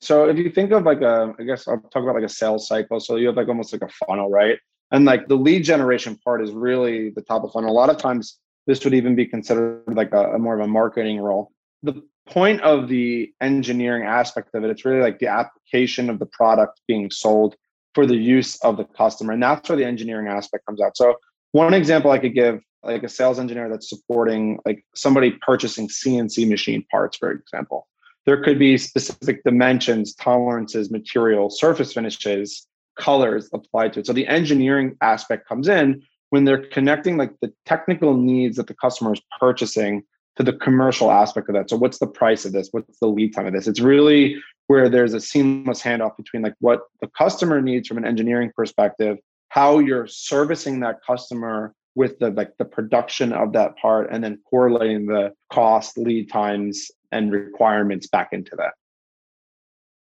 So 0.00 0.28
if 0.28 0.36
you 0.36 0.50
think 0.50 0.72
of 0.72 0.82
like 0.82 1.00
a, 1.00 1.32
I 1.38 1.44
guess 1.44 1.68
I'll 1.68 1.78
talk 1.78 2.02
about 2.02 2.16
like 2.16 2.24
a 2.24 2.28
sales 2.28 2.66
cycle. 2.66 2.98
So 2.98 3.16
you 3.16 3.28
have 3.28 3.36
like 3.36 3.48
almost 3.48 3.72
like 3.72 3.82
a 3.82 4.06
funnel, 4.06 4.28
right? 4.30 4.58
And 4.90 5.04
like 5.04 5.28
the 5.28 5.36
lead 5.36 5.64
generation 5.64 6.18
part 6.24 6.42
is 6.42 6.50
really 6.50 7.10
the 7.10 7.22
top 7.22 7.44
of 7.44 7.52
funnel. 7.52 7.70
A 7.70 7.72
lot 7.72 7.88
of 7.88 7.98
times 7.98 8.38
this 8.66 8.82
would 8.84 8.94
even 8.94 9.14
be 9.14 9.26
considered 9.26 9.84
like 9.86 10.12
a, 10.12 10.32
a 10.32 10.38
more 10.38 10.58
of 10.58 10.60
a 10.60 10.66
marketing 10.66 11.20
role. 11.20 11.52
The 11.84 12.02
point 12.26 12.60
of 12.62 12.88
the 12.88 13.32
engineering 13.40 14.04
aspect 14.04 14.54
of 14.54 14.64
it, 14.64 14.70
it's 14.70 14.84
really 14.84 15.00
like 15.00 15.18
the 15.18 15.28
application 15.28 16.10
of 16.10 16.18
the 16.18 16.26
product 16.26 16.80
being 16.88 17.10
sold 17.10 17.56
for 17.94 18.06
the 18.06 18.16
use 18.16 18.56
of 18.62 18.76
the 18.76 18.84
customer. 18.84 19.32
And 19.32 19.42
that's 19.42 19.68
where 19.68 19.76
the 19.76 19.84
engineering 19.84 20.28
aspect 20.28 20.66
comes 20.66 20.80
out. 20.80 20.96
So 20.96 21.16
one 21.52 21.74
example 21.74 22.10
I 22.10 22.18
could 22.18 22.34
give, 22.34 22.60
like 22.82 23.02
a 23.02 23.08
sales 23.08 23.38
engineer 23.38 23.68
that's 23.68 23.88
supporting 23.88 24.58
like 24.64 24.84
somebody 24.94 25.32
purchasing 25.42 25.88
CNC 25.88 26.48
machine 26.48 26.84
parts, 26.90 27.16
for 27.16 27.30
example 27.30 27.86
there 28.24 28.42
could 28.42 28.58
be 28.58 28.78
specific 28.78 29.42
dimensions, 29.44 30.14
tolerances, 30.14 30.90
material, 30.90 31.50
surface 31.50 31.92
finishes, 31.92 32.66
colors 32.98 33.48
applied 33.52 33.92
to 33.94 34.00
it. 34.00 34.06
So 34.06 34.12
the 34.12 34.26
engineering 34.28 34.96
aspect 35.00 35.48
comes 35.48 35.68
in 35.68 36.02
when 36.30 36.44
they're 36.44 36.66
connecting 36.66 37.16
like 37.16 37.32
the 37.40 37.52
technical 37.66 38.16
needs 38.16 38.56
that 38.56 38.66
the 38.66 38.74
customer 38.74 39.12
is 39.12 39.20
purchasing 39.40 40.02
to 40.36 40.42
the 40.42 40.52
commercial 40.52 41.10
aspect 41.10 41.48
of 41.48 41.54
that. 41.54 41.68
So 41.68 41.76
what's 41.76 41.98
the 41.98 42.06
price 42.06 42.44
of 42.44 42.52
this? 42.52 42.68
What's 42.70 42.98
the 43.00 43.06
lead 43.06 43.34
time 43.34 43.46
of 43.46 43.52
this? 43.52 43.66
It's 43.66 43.80
really 43.80 44.36
where 44.66 44.88
there's 44.88 45.14
a 45.14 45.20
seamless 45.20 45.82
handoff 45.82 46.16
between 46.16 46.42
like 46.42 46.54
what 46.60 46.82
the 47.00 47.08
customer 47.08 47.60
needs 47.60 47.88
from 47.88 47.98
an 47.98 48.04
engineering 48.04 48.50
perspective, 48.56 49.18
how 49.48 49.78
you're 49.78 50.06
servicing 50.06 50.80
that 50.80 50.98
customer 51.06 51.74
with 51.94 52.18
the 52.18 52.30
like 52.30 52.56
the 52.58 52.64
production 52.64 53.32
of 53.32 53.52
that 53.52 53.76
part 53.76 54.08
and 54.10 54.24
then 54.24 54.38
correlating 54.48 55.06
the 55.06 55.32
cost 55.52 55.98
lead 55.98 56.30
times 56.30 56.90
and 57.10 57.30
requirements 57.30 58.06
back 58.06 58.28
into 58.32 58.56
that. 58.56 58.72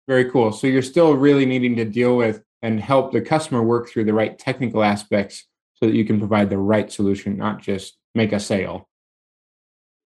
Very 0.08 0.30
cool. 0.30 0.52
So 0.52 0.68
you're 0.68 0.82
still 0.82 1.14
really 1.14 1.46
needing 1.46 1.76
to 1.78 1.86
deal 1.86 2.16
with 2.16 2.42
and 2.62 2.80
help 2.80 3.12
the 3.12 3.22
customer 3.22 3.62
work 3.62 3.90
through 3.90 4.06
the 4.06 4.14
right 4.14 4.38
technical 4.38 4.84
aspects 4.84 5.46
so 5.76 5.88
that 5.88 5.96
you 5.96 6.06
can 6.06 6.20
provide 6.20 6.50
the 6.50 6.58
right 6.58 6.92
solution, 6.92 7.38
not 7.38 7.62
just 7.62 7.98
make 8.16 8.32
a 8.32 8.40
sale. 8.40 8.88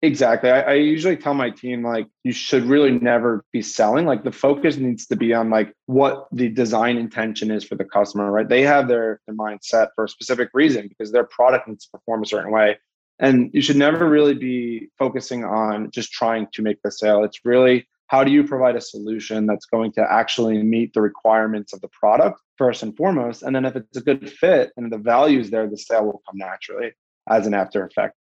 Exactly. 0.03 0.51
I, 0.51 0.61
I, 0.61 0.73
usually 0.73 1.17
tell 1.17 1.33
my 1.33 1.49
team 1.49 1.83
like 1.83 2.05
you 2.23 2.31
should 2.31 2.65
really 2.65 2.91
never 2.91 3.43
be 3.51 3.63
selling. 3.63 4.05
Like 4.05 4.23
the 4.23 4.31
focus 4.31 4.77
needs 4.77 5.07
to 5.07 5.15
be 5.15 5.33
on 5.33 5.49
like 5.49 5.73
what 5.87 6.27
the 6.31 6.49
design 6.49 6.97
intention 6.97 7.49
is 7.49 7.63
for 7.63 7.75
the 7.75 7.83
customer, 7.83 8.31
right? 8.31 8.47
They 8.47 8.61
have 8.61 8.87
their, 8.87 9.21
their 9.25 9.35
mindset 9.35 9.87
for 9.95 10.03
a 10.03 10.09
specific 10.09 10.49
reason 10.53 10.87
because 10.87 11.11
their 11.11 11.23
product 11.23 11.67
needs 11.67 11.85
to 11.85 11.91
perform 11.91 12.21
a 12.21 12.27
certain 12.27 12.51
way. 12.51 12.77
And 13.19 13.49
you 13.53 13.61
should 13.61 13.77
never 13.77 14.07
really 14.07 14.35
be 14.35 14.89
focusing 14.99 15.43
on 15.43 15.89
just 15.89 16.11
trying 16.11 16.47
to 16.53 16.61
make 16.61 16.79
the 16.83 16.91
sale. 16.91 17.23
It's 17.23 17.39
really 17.43 17.87
how 18.05 18.23
do 18.23 18.31
you 18.31 18.43
provide 18.43 18.75
a 18.75 18.81
solution 18.81 19.47
that's 19.47 19.65
going 19.65 19.93
to 19.93 20.05
actually 20.07 20.61
meet 20.61 20.93
the 20.93 21.01
requirements 21.01 21.73
of 21.73 21.81
the 21.81 21.89
product 21.89 22.39
first 22.55 22.83
and 22.83 22.95
foremost. 22.95 23.41
And 23.41 23.55
then 23.55 23.65
if 23.65 23.75
it's 23.75 23.97
a 23.97 24.01
good 24.01 24.31
fit 24.31 24.71
and 24.77 24.91
the 24.91 24.99
value 24.99 25.39
is 25.39 25.49
there, 25.49 25.67
the 25.67 25.77
sale 25.77 26.05
will 26.05 26.21
come 26.29 26.37
naturally 26.37 26.91
as 27.27 27.47
an 27.47 27.55
after 27.55 27.83
effect. 27.83 28.15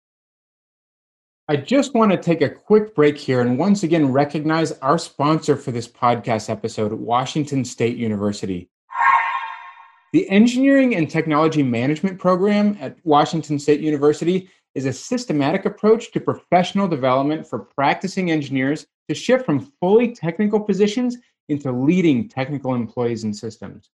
I 1.47 1.57
just 1.57 1.93
want 1.93 2.11
to 2.11 2.17
take 2.17 2.41
a 2.41 2.49
quick 2.49 2.95
break 2.95 3.19
here 3.19 3.43
and 3.43 3.59
once 3.59 3.83
again 3.83 4.11
recognize 4.11 4.73
our 4.79 4.97
sponsor 4.97 5.57
for 5.57 5.73
this 5.73 5.87
podcast 5.87 6.49
episode, 6.49 6.91
Washington 6.95 7.67
State 7.67 7.99
University. 7.99 8.71
The 10.15 10.27
Engineering 10.31 10.95
and 10.95 11.11
Technology 11.11 11.63
Management 11.63 12.19
program 12.19 12.79
at 12.81 12.97
Washington 13.05 13.59
State 13.59 13.81
University 13.81 14.49
is 14.75 14.87
a 14.87 14.93
systematic 14.93 15.67
approach 15.67 16.13
to 16.13 16.21
professional 16.21 16.89
development 16.89 17.47
for 17.47 17.59
practicing 17.59 18.31
engineers 18.31 18.87
to 19.11 19.15
shift 19.15 19.45
from 19.45 19.71
fully 19.83 20.15
technical 20.15 20.59
positions 20.59 21.19
into 21.51 21.71
leading 21.71 22.27
technical 22.27 22.75
employees 22.75 23.25
and 23.25 23.37
systems. 23.37 23.91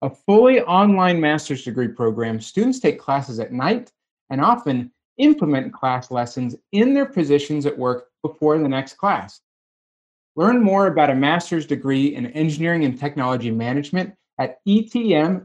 A 0.00 0.08
fully 0.08 0.62
online 0.62 1.20
master's 1.20 1.64
degree 1.64 1.88
program, 1.88 2.40
students 2.40 2.80
take 2.80 2.98
classes 2.98 3.40
at 3.40 3.52
night 3.52 3.92
and 4.30 4.40
often 4.40 4.90
implement 5.18 5.72
class 5.72 6.10
lessons 6.10 6.56
in 6.72 6.94
their 6.94 7.06
positions 7.06 7.66
at 7.66 7.78
work 7.78 8.08
before 8.22 8.58
the 8.58 8.68
next 8.68 8.94
class. 8.94 9.40
Learn 10.36 10.62
more 10.62 10.86
about 10.88 11.10
a 11.10 11.14
master's 11.14 11.66
degree 11.66 12.14
in 12.14 12.26
engineering 12.26 12.84
and 12.84 12.98
technology 12.98 13.50
management 13.50 14.14
at 14.38 14.58
etm.wsu.edu 14.66 15.44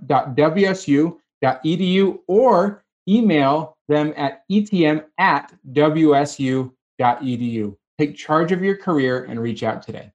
or 2.27 2.83
email 3.07 3.77
them 3.87 4.13
at 4.17 4.43
etm 4.51 5.03
at 5.17 5.53
wsu.edu. 5.71 6.75
Take 7.97 8.15
charge 8.17 8.51
of 8.51 8.63
your 8.63 8.77
career 8.77 9.25
and 9.25 9.39
reach 9.39 9.63
out 9.63 9.81
today. 9.81 10.11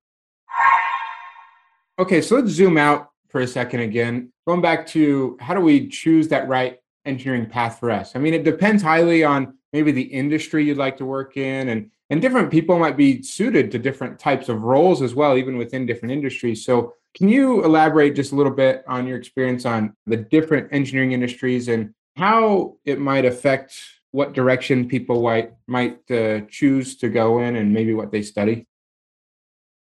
Okay, 1.98 2.20
so 2.20 2.36
let's 2.36 2.50
zoom 2.50 2.76
out 2.76 3.10
for 3.28 3.40
a 3.40 3.46
second 3.46 3.80
again. 3.80 4.30
Going 4.46 4.60
back 4.60 4.86
to 4.88 5.38
how 5.40 5.54
do 5.54 5.60
we 5.60 5.88
choose 5.88 6.28
that 6.28 6.46
right 6.48 6.78
engineering 7.06 7.46
path 7.46 7.78
for 7.78 7.90
us? 7.90 8.14
I 8.14 8.18
mean, 8.18 8.34
it 8.34 8.44
depends 8.44 8.82
highly 8.82 9.24
on 9.24 9.54
maybe 9.72 9.92
the 9.92 10.02
industry 10.02 10.64
you'd 10.64 10.78
like 10.78 10.96
to 10.96 11.04
work 11.04 11.36
in 11.36 11.68
and 11.68 11.90
and 12.08 12.22
different 12.22 12.50
people 12.50 12.78
might 12.78 12.96
be 12.96 13.20
suited 13.20 13.70
to 13.70 13.78
different 13.78 14.18
types 14.18 14.48
of 14.48 14.62
roles 14.62 15.02
as 15.02 15.14
well 15.14 15.36
even 15.36 15.58
within 15.58 15.84
different 15.84 16.12
industries 16.12 16.64
so 16.64 16.94
can 17.16 17.28
you 17.28 17.64
elaborate 17.64 18.14
just 18.14 18.32
a 18.32 18.34
little 18.34 18.52
bit 18.52 18.84
on 18.86 19.06
your 19.06 19.18
experience 19.18 19.66
on 19.66 19.94
the 20.06 20.16
different 20.16 20.66
engineering 20.72 21.12
industries 21.12 21.68
and 21.68 21.92
how 22.16 22.74
it 22.84 22.98
might 22.98 23.24
affect 23.24 23.78
what 24.12 24.32
direction 24.32 24.88
people 24.88 25.22
might 25.22 25.52
might 25.66 25.98
uh, 26.10 26.40
choose 26.48 26.96
to 26.96 27.08
go 27.08 27.40
in 27.40 27.56
and 27.56 27.72
maybe 27.72 27.92
what 27.92 28.10
they 28.10 28.22
study 28.22 28.66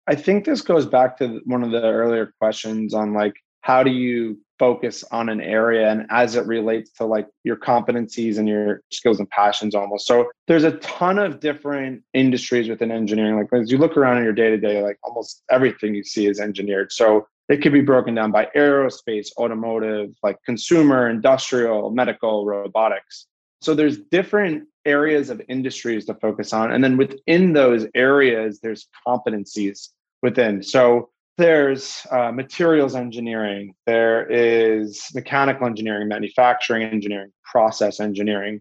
i 0.08 0.14
think 0.14 0.44
this 0.44 0.62
goes 0.62 0.86
back 0.86 1.16
to 1.18 1.40
one 1.44 1.62
of 1.62 1.70
the 1.70 1.82
earlier 1.82 2.32
questions 2.40 2.94
on 2.94 3.12
like 3.12 3.36
how 3.60 3.82
do 3.82 3.90
you 3.90 4.38
focus 4.58 5.04
on 5.10 5.28
an 5.28 5.40
area 5.40 5.90
and 5.90 6.06
as 6.10 6.36
it 6.36 6.46
relates 6.46 6.90
to 6.90 7.04
like 7.04 7.28
your 7.44 7.56
competencies 7.56 8.38
and 8.38 8.48
your 8.48 8.82
skills 8.90 9.18
and 9.18 9.28
passions 9.30 9.74
almost. 9.74 10.06
So 10.06 10.28
there's 10.46 10.64
a 10.64 10.72
ton 10.78 11.18
of 11.18 11.40
different 11.40 12.02
industries 12.14 12.68
within 12.68 12.90
engineering. 12.90 13.36
Like 13.36 13.52
as 13.52 13.70
you 13.70 13.78
look 13.78 13.96
around 13.96 14.18
in 14.18 14.24
your 14.24 14.32
day 14.32 14.50
to 14.50 14.58
day 14.58 14.82
like 14.82 14.98
almost 15.02 15.42
everything 15.50 15.94
you 15.94 16.04
see 16.04 16.26
is 16.26 16.40
engineered. 16.40 16.92
So 16.92 17.26
it 17.48 17.62
could 17.62 17.72
be 17.72 17.80
broken 17.80 18.14
down 18.14 18.30
by 18.30 18.48
aerospace 18.56 19.28
automotive 19.38 20.10
like 20.22 20.36
consumer 20.44 21.08
industrial 21.08 21.90
medical 21.90 22.44
robotics. 22.44 23.26
So 23.60 23.74
there's 23.74 23.98
different 24.10 24.64
areas 24.84 25.30
of 25.30 25.40
industries 25.48 26.04
to 26.06 26.14
focus 26.14 26.52
on. 26.52 26.72
And 26.72 26.82
then 26.82 26.96
within 26.96 27.52
those 27.52 27.86
areas 27.94 28.60
there's 28.60 28.88
competencies 29.06 29.88
within. 30.22 30.62
So 30.62 31.10
there's 31.38 32.04
uh, 32.10 32.32
materials 32.32 32.96
engineering, 32.96 33.72
there 33.86 34.26
is 34.26 35.06
mechanical 35.14 35.68
engineering, 35.68 36.08
manufacturing 36.08 36.82
engineering, 36.82 37.30
process 37.44 38.00
engineering. 38.00 38.60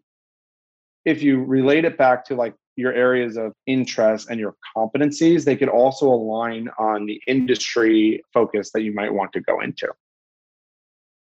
If 1.03 1.23
you 1.23 1.43
relate 1.43 1.85
it 1.85 1.97
back 1.97 2.23
to 2.25 2.35
like 2.35 2.53
your 2.75 2.93
areas 2.93 3.35
of 3.35 3.53
interest 3.65 4.29
and 4.29 4.39
your 4.39 4.55
competencies, 4.75 5.43
they 5.43 5.55
could 5.55 5.69
also 5.69 6.07
align 6.07 6.69
on 6.77 7.07
the 7.07 7.19
industry 7.25 8.23
focus 8.31 8.69
that 8.73 8.83
you 8.83 8.93
might 8.93 9.11
want 9.11 9.33
to 9.33 9.41
go 9.41 9.59
into. 9.61 9.87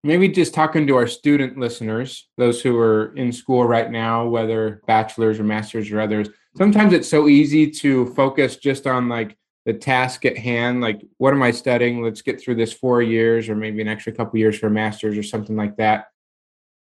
Maybe 0.02 0.28
just 0.28 0.54
talking 0.54 0.86
to 0.86 0.96
our 0.96 1.06
student 1.06 1.58
listeners, 1.58 2.26
those 2.38 2.62
who 2.62 2.78
are 2.78 3.14
in 3.16 3.32
school 3.32 3.64
right 3.64 3.90
now, 3.90 4.26
whether 4.26 4.82
bachelor's 4.86 5.38
or 5.38 5.44
master's 5.44 5.90
or 5.90 6.00
others, 6.00 6.30
sometimes 6.56 6.94
it's 6.94 7.08
so 7.08 7.28
easy 7.28 7.70
to 7.70 8.06
focus 8.14 8.56
just 8.56 8.86
on 8.86 9.10
like 9.10 9.36
the 9.64 9.72
task 9.72 10.24
at 10.24 10.36
hand 10.36 10.80
like 10.80 11.02
what 11.18 11.32
am 11.32 11.42
i 11.42 11.50
studying? 11.50 12.02
Let's 12.02 12.22
get 12.22 12.40
through 12.40 12.56
this 12.56 12.72
four 12.72 13.02
years 13.02 13.48
or 13.48 13.56
maybe 13.56 13.80
an 13.80 13.88
extra 13.88 14.12
couple 14.12 14.38
years 14.38 14.58
for 14.58 14.66
a 14.66 14.70
master's 14.70 15.16
or 15.16 15.22
something 15.22 15.56
like 15.56 15.76
that. 15.76 16.08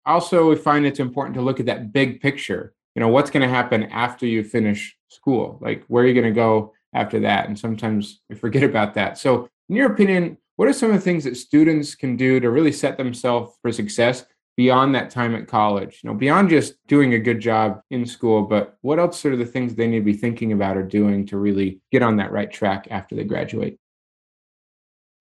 Also 0.05 0.49
we 0.49 0.57
find 0.57 0.87
it's 0.87 1.01
important 1.01 1.35
to 1.37 1.43
look 1.43 1.61
at 1.61 1.67
that 1.67 1.93
big 1.93 2.21
picture. 2.21 2.75
You 2.95 3.01
know 3.01 3.09
what's 3.09 3.31
going 3.31 3.43
to 3.43 3.55
happen 3.55 3.85
after 3.85 4.27
you 4.27 4.43
finish 4.45 4.97
school? 5.09 5.59
Like 5.61 5.85
where 5.89 6.05
are 6.05 6.07
you 6.07 6.15
going 6.15 6.33
to 6.33 6.41
go 6.41 6.75
after 6.93 7.21
that? 7.21 7.49
And 7.49 7.59
sometimes 7.59 8.21
we 8.29 8.37
forget 8.37 8.63
about 8.63 8.95
that. 8.95 9.19
So 9.19 9.49
in 9.69 9.77
your 9.77 9.91
opinion 9.93 10.39
what 10.57 10.67
are 10.67 10.73
some 10.73 10.91
of 10.91 10.97
the 10.97 11.01
things 11.01 11.23
that 11.23 11.37
students 11.37 11.95
can 11.95 12.17
do 12.17 12.41
to 12.41 12.51
really 12.51 12.73
set 12.73 12.97
themselves 12.97 13.57
for 13.63 13.71
success 13.71 14.25
beyond 14.59 14.93
that 14.93 15.09
time 15.09 15.37
at 15.37 15.47
college. 15.47 16.01
You 16.03 16.11
know 16.11 16.17
beyond 16.17 16.51
just 16.51 16.75
doing 16.89 17.15
a 17.15 17.19
good 17.19 17.41
job 17.41 17.81
in 17.91 18.05
school 18.05 18.43
but 18.43 18.77
what 18.83 18.99
else 18.99 19.25
are 19.25 19.37
the 19.37 19.47
things 19.47 19.75
they 19.75 19.87
need 19.87 20.01
to 20.01 20.05
be 20.05 20.13
thinking 20.13 20.53
about 20.53 20.77
or 20.77 20.83
doing 20.83 21.25
to 21.27 21.39
really 21.39 21.81
get 21.93 22.03
on 22.03 22.17
that 22.17 22.33
right 22.33 22.51
track 22.51 22.89
after 22.91 23.15
they 23.15 23.25
graduate? 23.25 23.79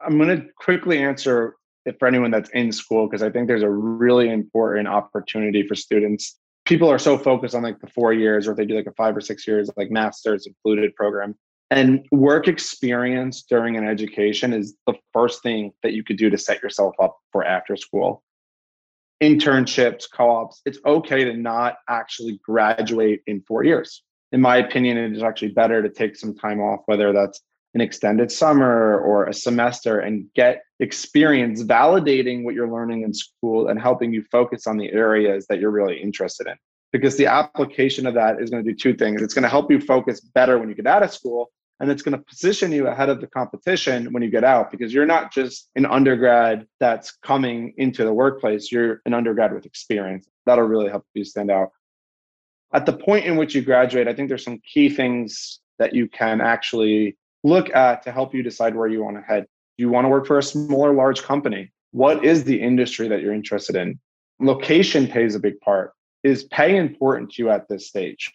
I'm 0.02 0.18
going 0.18 0.42
to 0.42 0.48
quickly 0.58 0.98
answer 0.98 1.56
for 2.00 2.08
anyone 2.08 2.32
that's 2.32 2.50
in 2.50 2.70
school 2.70 3.08
because 3.08 3.24
i 3.24 3.30
think 3.30 3.48
there's 3.48 3.64
a 3.64 3.70
really 3.70 4.30
important 4.30 4.90
opportunity 4.90 5.66
for 5.66 5.76
students. 5.76 6.38
People 6.66 6.90
are 6.90 7.00
so 7.00 7.18
focused 7.18 7.56
on 7.56 7.62
like 7.62 7.80
the 7.80 7.88
four 7.88 8.12
years 8.12 8.48
or 8.48 8.52
if 8.52 8.58
they 8.58 8.66
do 8.66 8.76
like 8.76 8.88
a 8.88 8.92
five 8.94 9.16
or 9.16 9.22
six 9.22 9.48
years 9.48 9.70
like 9.78 9.92
masters 9.92 10.48
included 10.48 10.96
program. 10.96 11.36
And 11.70 12.06
work 12.12 12.48
experience 12.48 13.44
during 13.44 13.78
an 13.78 13.88
education 13.88 14.52
is 14.52 14.76
the 14.88 14.96
first 15.14 15.44
thing 15.44 15.74
that 15.84 15.94
you 15.94 16.04
could 16.04 16.18
do 16.18 16.30
to 16.30 16.38
set 16.38 16.64
yourself 16.64 16.96
up 17.00 17.18
for 17.32 17.46
after 17.46 17.78
school 17.78 18.24
internships, 19.22 20.06
co 20.12 20.30
ops, 20.30 20.62
it's 20.66 20.80
okay 20.86 21.24
to 21.24 21.34
not 21.34 21.78
actually 21.90 22.40
graduate 22.44 23.22
in 23.28 23.42
four 23.42 23.64
years. 23.64 24.04
In 24.32 24.42
my 24.42 24.58
opinion, 24.58 24.98
it 24.98 25.14
is 25.14 25.24
actually 25.24 25.50
better 25.50 25.82
to 25.82 25.90
take 25.90 26.16
some 26.16 26.36
time 26.36 26.60
off, 26.60 26.82
whether 26.86 27.14
that's 27.14 27.42
an 27.74 27.82
extended 27.82 28.32
summer 28.32 29.00
or 29.00 29.26
a 29.26 29.34
semester, 29.34 30.00
and 30.00 30.26
get 30.36 30.64
experience 30.80 31.64
validating 31.64 32.44
what 32.44 32.54
you're 32.54 32.72
learning 32.72 33.04
in 33.04 33.14
school 33.14 33.68
and 33.68 33.82
helping 33.82 34.14
you 34.14 34.24
focus 34.32 34.68
on 34.68 34.78
the 34.78 34.92
areas 34.92 35.46
that 35.48 35.60
you're 35.60 35.72
really 35.72 35.98
interested 36.02 36.48
in. 36.48 36.56
Because 36.92 37.18
the 37.18 37.26
application 37.26 38.08
of 38.08 38.14
that 38.14 38.42
is 38.42 38.50
going 38.50 38.64
to 38.64 38.72
do 38.72 38.76
two 38.76 38.96
things 38.96 39.22
it's 39.22 39.34
going 39.34 39.44
to 39.44 39.50
help 39.50 39.70
you 39.70 39.80
focus 39.80 40.22
better 40.22 40.58
when 40.58 40.70
you 40.70 40.76
get 40.76 40.88
out 40.88 41.04
of 41.04 41.14
school, 41.14 41.52
and 41.80 41.92
it's 41.92 42.02
going 42.02 42.18
to 42.18 42.24
position 42.24 42.72
you 42.72 42.88
ahead 42.88 43.10
of 43.10 43.22
the 43.22 43.28
competition 43.28 44.12
when 44.12 44.24
you 44.24 44.30
get 44.30 44.44
out 44.44 44.72
because 44.72 44.94
you're 44.94 45.06
not 45.06 45.32
just 45.32 45.70
an 45.76 45.86
undergrad 45.86 46.66
that's 46.80 47.12
coming 47.24 47.74
into 47.78 48.04
the 48.04 48.14
workplace 48.14 48.72
you're 48.72 49.02
an 49.06 49.14
undergrad 49.14 49.54
with 49.54 49.66
experience. 49.66 50.28
That'll 50.46 50.66
really 50.66 50.90
help 50.90 51.06
you 51.14 51.24
stand 51.24 51.52
out. 51.52 51.70
At 52.74 52.86
the 52.86 52.94
point 52.94 53.26
in 53.26 53.38
which 53.38 53.56
you 53.56 53.62
graduate 53.62 54.08
i 54.08 54.14
think 54.14 54.28
there's 54.28 54.44
some 54.44 54.60
key 54.74 54.90
things 54.90 55.60
that 55.80 55.94
you 55.94 56.08
can 56.08 56.42
actually 56.42 57.16
look 57.44 57.74
at 57.76 58.04
to 58.04 58.12
help 58.12 58.34
you 58.34 58.44
decide 58.44 58.76
where 58.76 58.88
you 58.88 59.04
want 59.04 59.18
to 59.18 59.22
head. 59.22 59.46
Do 59.78 59.84
you 59.84 59.90
want 59.90 60.06
to 60.06 60.10
work 60.10 60.26
for 60.26 60.38
a 60.38 60.44
small 60.44 60.86
or 60.86 60.94
large 60.94 61.24
company? 61.24 61.72
What 61.92 62.26
is 62.26 62.44
the 62.44 62.60
industry 62.60 63.08
that 63.08 63.22
you're 63.22 63.34
interested 63.34 63.76
in? 63.76 64.00
Location 64.40 65.08
plays 65.08 65.36
a 65.36 65.40
big 65.40 65.60
part. 65.62 65.94
Is 66.24 66.46
pay 66.46 66.78
important 66.78 67.32
to 67.32 67.44
you 67.44 67.50
at 67.50 67.68
this 67.70 67.88
stage 67.88 68.34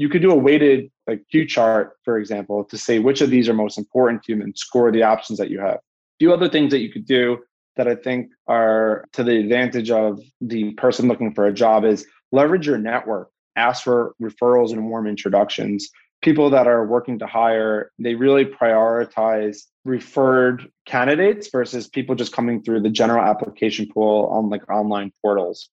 you 0.00 0.08
could 0.08 0.22
do 0.22 0.30
a 0.30 0.34
weighted 0.34 0.90
like 1.06 1.22
Pugh 1.30 1.44
chart, 1.44 1.98
for 2.06 2.18
example, 2.18 2.64
to 2.64 2.78
say 2.78 3.00
which 3.00 3.20
of 3.20 3.28
these 3.28 3.50
are 3.50 3.52
most 3.52 3.76
important 3.76 4.22
to 4.22 4.34
you 4.34 4.42
and 4.42 4.56
score 4.56 4.90
the 4.90 5.02
options 5.02 5.38
that 5.38 5.50
you 5.50 5.60
have. 5.60 5.74
A 5.74 6.18
few 6.18 6.32
other 6.32 6.48
things 6.48 6.70
that 6.70 6.78
you 6.78 6.90
could 6.90 7.04
do 7.04 7.40
that 7.76 7.86
I 7.86 7.96
think 7.96 8.30
are 8.46 9.04
to 9.12 9.22
the 9.22 9.36
advantage 9.36 9.90
of 9.90 10.18
the 10.40 10.72
person 10.72 11.06
looking 11.06 11.34
for 11.34 11.44
a 11.44 11.52
job 11.52 11.84
is 11.84 12.06
leverage 12.32 12.66
your 12.66 12.78
network, 12.78 13.28
ask 13.56 13.84
for 13.84 14.14
referrals 14.22 14.72
and 14.72 14.88
warm 14.88 15.06
introductions. 15.06 15.90
People 16.22 16.48
that 16.48 16.66
are 16.66 16.86
working 16.86 17.18
to 17.18 17.26
hire, 17.26 17.92
they 17.98 18.14
really 18.14 18.46
prioritize 18.46 19.64
referred 19.84 20.66
candidates 20.86 21.50
versus 21.52 21.88
people 21.88 22.14
just 22.14 22.32
coming 22.32 22.62
through 22.62 22.80
the 22.80 22.88
general 22.88 23.22
application 23.22 23.86
pool 23.86 24.30
on 24.32 24.48
like 24.48 24.66
online 24.70 25.12
portals. 25.20 25.68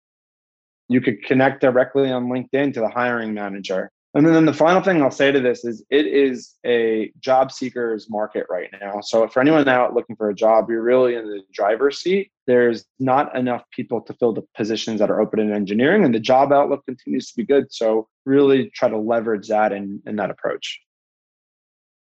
You 0.90 1.00
could 1.00 1.24
connect 1.24 1.62
directly 1.62 2.12
on 2.12 2.26
LinkedIn 2.26 2.74
to 2.74 2.80
the 2.80 2.90
hiring 2.90 3.32
manager 3.32 3.90
and 4.26 4.34
then 4.34 4.46
the 4.46 4.52
final 4.52 4.82
thing 4.82 5.00
I'll 5.00 5.10
say 5.10 5.30
to 5.30 5.40
this 5.40 5.64
is 5.64 5.84
it 5.90 6.06
is 6.06 6.56
a 6.66 7.12
job 7.20 7.52
seekers 7.52 8.10
market 8.10 8.46
right 8.50 8.68
now. 8.80 9.00
So 9.00 9.28
for 9.28 9.40
anyone 9.40 9.68
out 9.68 9.94
looking 9.94 10.16
for 10.16 10.30
a 10.30 10.34
job, 10.34 10.68
you're 10.68 10.82
really 10.82 11.14
in 11.14 11.26
the 11.26 11.42
driver's 11.52 12.00
seat. 12.00 12.32
There's 12.46 12.84
not 12.98 13.36
enough 13.36 13.62
people 13.70 14.00
to 14.02 14.14
fill 14.14 14.32
the 14.32 14.42
positions 14.56 14.98
that 15.00 15.10
are 15.10 15.20
open 15.20 15.38
in 15.38 15.52
engineering, 15.52 16.04
and 16.04 16.14
the 16.14 16.20
job 16.20 16.52
outlook 16.52 16.84
continues 16.86 17.28
to 17.28 17.36
be 17.36 17.44
good. 17.44 17.72
So 17.72 18.08
really 18.26 18.70
try 18.70 18.88
to 18.88 18.98
leverage 18.98 19.48
that 19.48 19.72
in, 19.72 20.02
in 20.06 20.16
that 20.16 20.30
approach. 20.30 20.80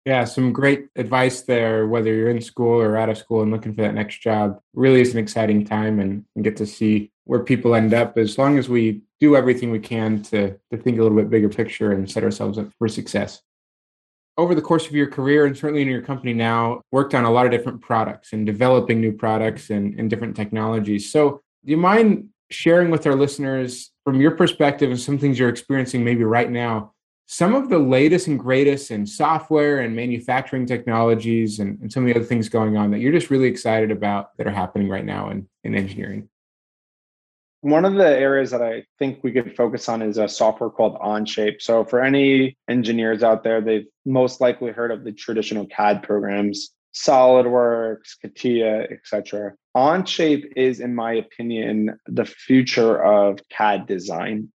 Yeah, 0.06 0.24
some 0.24 0.54
great 0.54 0.88
advice 0.96 1.42
there, 1.42 1.88
whether 1.88 2.14
you're 2.14 2.30
in 2.30 2.40
school 2.40 2.80
or 2.80 2.96
out 2.96 3.10
of 3.10 3.18
school 3.18 3.42
and 3.42 3.52
looking 3.52 3.74
for 3.74 3.82
that 3.82 3.94
next 3.94 4.22
job. 4.22 4.62
Really 4.74 5.02
is 5.02 5.12
an 5.12 5.20
exciting 5.20 5.66
time 5.66 6.00
and, 6.00 6.24
and 6.36 6.46
get 6.46 6.56
to 6.58 6.66
see 6.66 7.12
where 7.26 7.42
people 7.42 7.76
end 7.76 7.94
up 7.94 8.18
as 8.18 8.38
long 8.38 8.58
as 8.58 8.70
we 8.70 9.02
do 9.20 9.36
everything 9.36 9.72
we 9.72 9.80
can 9.80 10.22
to, 10.24 10.58
to 10.72 10.78
think 10.78 11.00
a 11.00 11.04
little 11.04 11.18
bit 11.18 11.30
bigger 11.30 11.50
picture 11.50 11.92
and 11.92 12.10
set 12.10 12.24
ourselves 12.24 12.58
up 12.58 12.70
for 12.78 12.88
success. 12.88 13.42
Over 14.38 14.54
the 14.54 14.62
course 14.62 14.86
of 14.86 14.94
your 14.94 15.08
career 15.08 15.48
and 15.48 15.58
certainly 15.58 15.82
in 15.82 15.88
your 15.88 16.04
company 16.04 16.34
now, 16.34 16.82
worked 16.92 17.16
on 17.16 17.26
a 17.26 17.32
lot 17.32 17.46
of 17.46 17.52
different 17.52 17.82
products 17.82 18.34
and 18.34 18.46
developing 18.46 19.02
new 19.02 19.12
products 19.12 19.72
and, 19.72 20.00
and 20.00 20.10
different 20.10 20.36
technologies. 20.36 21.12
So, 21.12 21.42
do 21.66 21.72
you 21.72 21.78
mind 21.78 22.30
sharing 22.50 22.92
with 22.92 23.06
our 23.08 23.16
listeners 23.16 23.92
from 24.06 24.22
your 24.22 24.32
perspective 24.32 24.90
and 24.90 25.00
some 25.00 25.18
things 25.18 25.38
you're 25.38 25.50
experiencing 25.50 26.04
maybe 26.04 26.24
right 26.24 26.50
now, 26.50 26.94
some 27.26 27.56
of 27.56 27.70
the 27.70 27.78
latest 27.78 28.28
and 28.28 28.40
greatest 28.40 28.90
in 28.90 29.06
software 29.06 29.80
and 29.80 29.96
manufacturing 29.96 30.66
technologies 30.66 31.60
and, 31.60 31.78
and 31.82 31.92
some 31.92 32.04
of 32.04 32.08
the 32.08 32.16
other 32.18 32.26
things 32.26 32.48
going 32.48 32.78
on 32.78 32.92
that 32.92 33.00
you're 33.00 33.12
just 33.12 33.30
really 33.30 33.48
excited 33.48 33.92
about 33.92 34.38
that 34.38 34.48
are 34.48 34.52
happening 34.52 34.88
right 34.88 35.04
now 35.04 35.30
in, 35.30 35.48
in 35.64 35.76
engineering? 35.76 36.30
One 37.62 37.86
of 37.86 37.96
the 37.96 38.08
areas 38.08 38.52
that 38.52 38.62
I 38.62 38.84
think 39.00 39.24
we 39.24 39.32
could 39.32 39.56
focus 39.56 39.90
on 39.90 40.04
is 40.04 40.18
a 40.18 40.28
software 40.28 40.70
called 40.70 40.98
Onshape. 41.00 41.62
So 41.62 41.84
for 41.84 42.02
any 42.04 42.56
engineers 42.70 43.24
out 43.24 43.44
there, 43.44 43.62
they've 43.62 43.88
most 44.06 44.42
likely 44.42 44.72
heard 44.72 44.92
of 44.92 45.04
the 45.04 45.12
traditional 45.12 45.66
CAD 45.66 46.04
programs, 46.04 46.70
SolidWorks, 46.94 48.20
CATIA, 48.22 48.84
etc. 48.92 49.54
Onshape 49.76 50.54
is, 50.56 50.80
in 50.80 50.94
my 50.94 51.14
opinion, 51.14 52.00
the 52.06 52.26
future 52.26 53.04
of 53.04 53.40
CAD 53.50 53.88
design. 53.88 54.52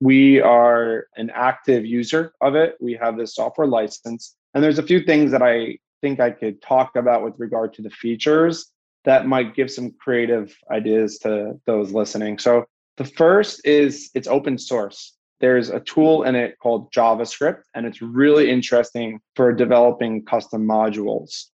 We 0.00 0.40
are 0.40 1.06
an 1.16 1.30
active 1.34 1.84
user 1.84 2.32
of 2.40 2.54
it. 2.54 2.76
We 2.80 2.94
have 2.94 3.18
this 3.18 3.34
software 3.34 3.66
license. 3.66 4.34
And 4.54 4.64
there's 4.64 4.78
a 4.78 4.82
few 4.82 5.00
things 5.00 5.32
that 5.32 5.42
I 5.42 5.78
think 6.00 6.20
I 6.20 6.30
could 6.30 6.62
talk 6.62 6.96
about 6.96 7.24
with 7.24 7.34
regard 7.38 7.74
to 7.74 7.82
the 7.82 7.90
features 7.90 8.72
that 9.06 9.26
might 9.26 9.54
give 9.54 9.70
some 9.70 9.92
creative 9.92 10.54
ideas 10.70 11.18
to 11.20 11.58
those 11.64 11.92
listening. 11.92 12.38
So 12.38 12.66
the 12.96 13.04
first 13.04 13.64
is 13.64 14.10
it's 14.14 14.28
open 14.28 14.58
source. 14.58 15.14
There's 15.40 15.70
a 15.70 15.80
tool 15.80 16.24
in 16.24 16.34
it 16.34 16.58
called 16.58 16.92
JavaScript, 16.92 17.62
and 17.74 17.86
it's 17.86 18.02
really 18.02 18.50
interesting 18.50 19.20
for 19.34 19.52
developing 19.52 20.24
custom 20.24 20.66
modules. 20.66 21.46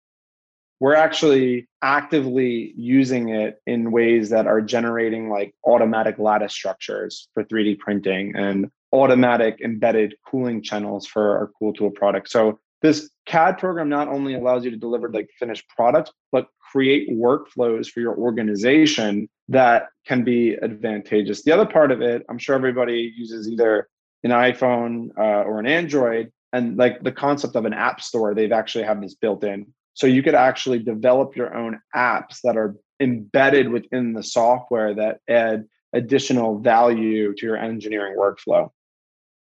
We're 0.80 0.94
actually 0.94 1.68
actively 1.82 2.72
using 2.76 3.30
it 3.30 3.60
in 3.66 3.90
ways 3.90 4.30
that 4.30 4.46
are 4.46 4.60
generating 4.60 5.28
like 5.28 5.54
automatic 5.66 6.18
lattice 6.18 6.54
structures 6.54 7.28
for 7.34 7.44
3D 7.44 7.78
printing 7.78 8.34
and 8.36 8.70
automatic 8.92 9.60
embedded 9.62 10.14
cooling 10.26 10.62
channels 10.62 11.06
for 11.06 11.36
our 11.36 11.50
Cool 11.58 11.72
Tool 11.72 11.90
product. 11.90 12.30
So 12.30 12.58
this 12.82 13.10
CAD 13.26 13.58
program 13.58 13.88
not 13.88 14.08
only 14.08 14.34
allows 14.34 14.64
you 14.64 14.70
to 14.70 14.76
deliver 14.76 15.10
like 15.10 15.28
finished 15.38 15.68
products, 15.68 16.12
but 16.32 16.46
create 16.70 17.10
workflows 17.10 17.88
for 17.88 18.00
your 18.00 18.16
organization 18.16 19.28
that 19.48 19.88
can 20.06 20.22
be 20.22 20.56
advantageous. 20.62 21.42
The 21.42 21.52
other 21.52 21.66
part 21.66 21.90
of 21.90 22.00
it, 22.00 22.24
I'm 22.28 22.38
sure 22.38 22.54
everybody 22.54 23.12
uses 23.16 23.48
either 23.48 23.88
an 24.22 24.30
iPhone 24.30 25.08
uh, 25.18 25.42
or 25.42 25.58
an 25.58 25.66
Android, 25.66 26.30
and 26.52 26.76
like 26.76 27.02
the 27.02 27.12
concept 27.12 27.56
of 27.56 27.64
an 27.64 27.72
app 27.72 28.00
store, 28.00 28.34
they've 28.34 28.52
actually 28.52 28.84
have 28.84 29.00
this 29.00 29.14
built 29.14 29.44
in. 29.44 29.66
So 29.94 30.06
you 30.06 30.22
could 30.22 30.34
actually 30.34 30.78
develop 30.78 31.36
your 31.36 31.54
own 31.54 31.80
apps 31.94 32.40
that 32.44 32.56
are 32.56 32.76
embedded 33.00 33.68
within 33.68 34.12
the 34.12 34.22
software 34.22 34.94
that 34.94 35.20
add 35.28 35.64
additional 35.92 36.58
value 36.58 37.34
to 37.34 37.46
your 37.46 37.56
engineering 37.56 38.16
workflow. 38.16 38.70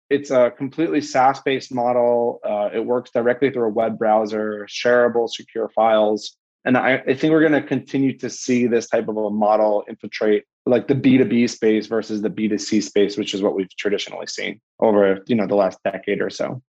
It's 0.08 0.30
a 0.30 0.50
completely 0.50 1.00
SaaS 1.00 1.40
based 1.40 1.72
model. 1.72 2.40
Uh, 2.44 2.70
it 2.72 2.84
works 2.84 3.10
directly 3.10 3.50
through 3.50 3.68
a 3.68 3.70
web 3.70 3.98
browser, 3.98 4.66
shareable, 4.70 5.28
secure 5.28 5.70
files. 5.70 6.36
And 6.64 6.76
I, 6.76 7.02
I 7.06 7.14
think 7.14 7.32
we're 7.32 7.40
going 7.40 7.60
to 7.60 7.62
continue 7.62 8.16
to 8.18 8.30
see 8.30 8.66
this 8.66 8.88
type 8.88 9.08
of 9.08 9.16
a 9.16 9.30
model 9.30 9.84
infiltrate 9.88 10.44
like 10.64 10.86
the 10.86 10.94
B2B 10.94 11.50
space 11.50 11.88
versus 11.88 12.22
the 12.22 12.30
B2C 12.30 12.82
space, 12.82 13.16
which 13.16 13.34
is 13.34 13.42
what 13.42 13.56
we've 13.56 13.74
traditionally 13.76 14.28
seen 14.28 14.60
over, 14.80 15.20
you 15.26 15.34
know, 15.34 15.46
the 15.46 15.56
last 15.56 15.78
decade 15.82 16.20
or 16.20 16.30
so. 16.30 16.62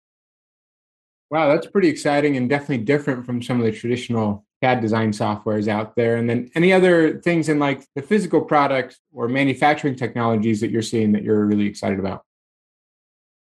Wow, 1.31 1.49
that's 1.49 1.67
pretty 1.67 1.89
exciting 1.89 2.37
and 2.37 2.49
definitely 2.49 2.79
different 2.79 3.27
from 3.27 3.43
some 3.43 3.59
of 3.59 3.67
the 3.67 3.73
traditional 3.73 4.45
CAD 4.63 4.81
design 4.81 5.13
softwares 5.13 5.69
out 5.69 5.95
there. 5.97 6.17
And 6.17 6.29
then 6.29 6.51
any 6.55 6.73
other 6.73 7.21
things 7.21 7.49
in 7.49 7.59
like 7.59 7.85
the 7.95 8.03
physical 8.03 8.41
product 8.41 8.99
or 9.13 9.29
manufacturing 9.29 9.97
technologies 9.97 10.61
that 10.61 10.71
you're 10.71 10.83
seeing 10.83 11.13
that 11.13 11.23
you're 11.23 11.45
really 11.45 11.67
excited 11.67 11.99
about? 11.99 12.25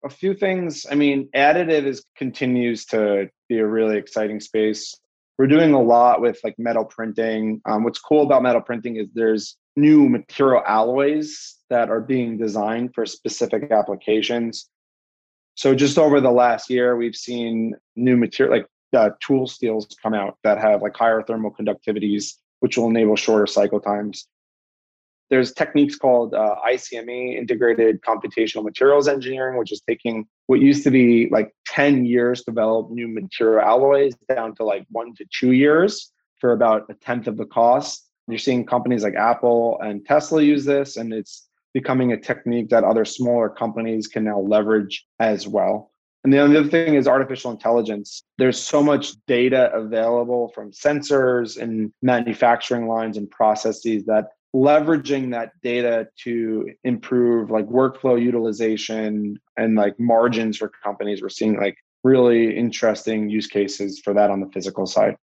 a 0.04 0.10
few 0.10 0.34
things. 0.34 0.86
I 0.90 0.96
mean, 0.96 1.30
additive 1.36 1.86
is 1.86 2.06
continues 2.16 2.86
to 2.88 3.30
be 3.48 3.60
a 3.60 3.66
really 3.66 3.98
exciting 3.98 4.40
space. 4.40 4.96
We're 5.38 5.48
doing 5.48 5.74
a 5.74 5.82
lot 5.82 6.22
with 6.22 6.40
like 6.44 6.56
metal 6.58 6.86
printing. 6.86 7.62
Um, 7.66 7.84
what's 7.84 8.00
cool 8.00 8.24
about 8.24 8.44
metal 8.44 8.62
printing 8.62 8.98
is 8.98 9.08
there's 9.14 9.58
new 9.76 10.08
material 10.08 10.62
alloys 10.68 11.56
that 11.70 11.90
are 11.90 12.02
being 12.02 12.38
designed 12.38 12.94
for 12.94 13.06
specific 13.06 13.72
applications. 13.72 14.70
So 15.56 15.74
just 15.74 15.98
over 15.98 16.22
the 16.22 16.32
last 16.32 16.70
year, 16.70 16.96
we've 16.96 17.16
seen 17.16 17.76
new 17.96 18.16
material 18.16 18.58
like 18.58 18.68
uh, 18.96 19.12
tool 19.20 19.48
steels 19.48 19.88
come 20.02 20.14
out 20.14 20.38
that 20.44 20.60
have 20.60 20.82
like 20.82 20.96
higher 20.96 21.24
thermal 21.24 21.52
conductivities, 21.52 22.36
which 22.60 22.78
will 22.78 22.90
enable 22.90 23.16
shorter 23.16 23.48
cycle 23.48 23.80
times 23.80 24.28
there's 25.34 25.52
techniques 25.52 25.96
called 25.96 26.36
uh, 26.36 26.58
ICME, 26.64 27.36
Integrated 27.36 28.00
Computational 28.02 28.64
Materials 28.64 29.08
Engineering, 29.08 29.58
which 29.58 29.72
is 29.72 29.82
taking 29.82 30.28
what 30.46 30.60
used 30.60 30.84
to 30.84 30.92
be 30.92 31.28
like 31.32 31.52
10 31.66 32.06
years 32.06 32.44
to 32.44 32.52
develop 32.52 32.92
new 32.92 33.08
material 33.08 33.68
alloys 33.68 34.14
down 34.30 34.54
to 34.58 34.64
like 34.64 34.86
one 34.92 35.16
to 35.16 35.26
two 35.34 35.54
years 35.54 36.12
for 36.40 36.52
about 36.52 36.84
a 36.92 36.94
tenth 36.94 37.26
of 37.26 37.38
the 37.38 37.48
cost. 37.48 38.12
You're 38.28 38.38
seeing 38.38 38.64
companies 38.64 39.02
like 39.02 39.16
Apple 39.16 39.80
and 39.82 40.06
Tesla 40.06 40.44
use 40.44 40.66
this, 40.66 40.98
and 40.98 41.12
it's 41.12 41.50
becoming 41.74 42.12
a 42.12 42.20
technique 42.20 42.70
that 42.70 42.84
other 42.84 43.04
smaller 43.04 43.50
companies 43.50 44.06
can 44.06 44.26
now 44.26 44.40
leverage 44.40 45.04
as 45.20 45.48
well. 45.48 45.94
And 46.24 46.32
the 46.32 46.44
other 46.44 46.64
thing 46.64 46.94
is 46.94 47.08
artificial 47.08 47.50
intelligence. 47.50 48.22
There's 48.38 48.62
so 48.62 48.84
much 48.84 49.14
data 49.26 49.74
available 49.74 50.50
from 50.50 50.72
sensors 50.74 51.60
and 51.60 51.92
manufacturing 52.04 52.88
lines 52.88 53.18
and 53.18 53.28
processes 53.32 54.06
that 54.06 54.28
leveraging 54.56 55.32
that 55.32 55.52
data 55.62 56.08
to 56.24 56.70
improve 56.84 57.50
like 57.50 57.66
workflow 57.68 58.22
utilization 58.22 59.40
and 59.58 59.76
like 59.76 60.00
margins 60.00 60.58
for 60.58 60.72
companies. 60.84 61.22
We're 61.22 61.30
seeing 61.30 61.58
like 61.58 61.76
really 62.04 62.56
interesting 62.56 63.30
use 63.30 63.48
cases 63.48 64.00
for 64.00 64.14
that 64.14 64.30
on 64.30 64.42
the 64.42 64.50
physical 64.50 64.86
side. 64.86 65.16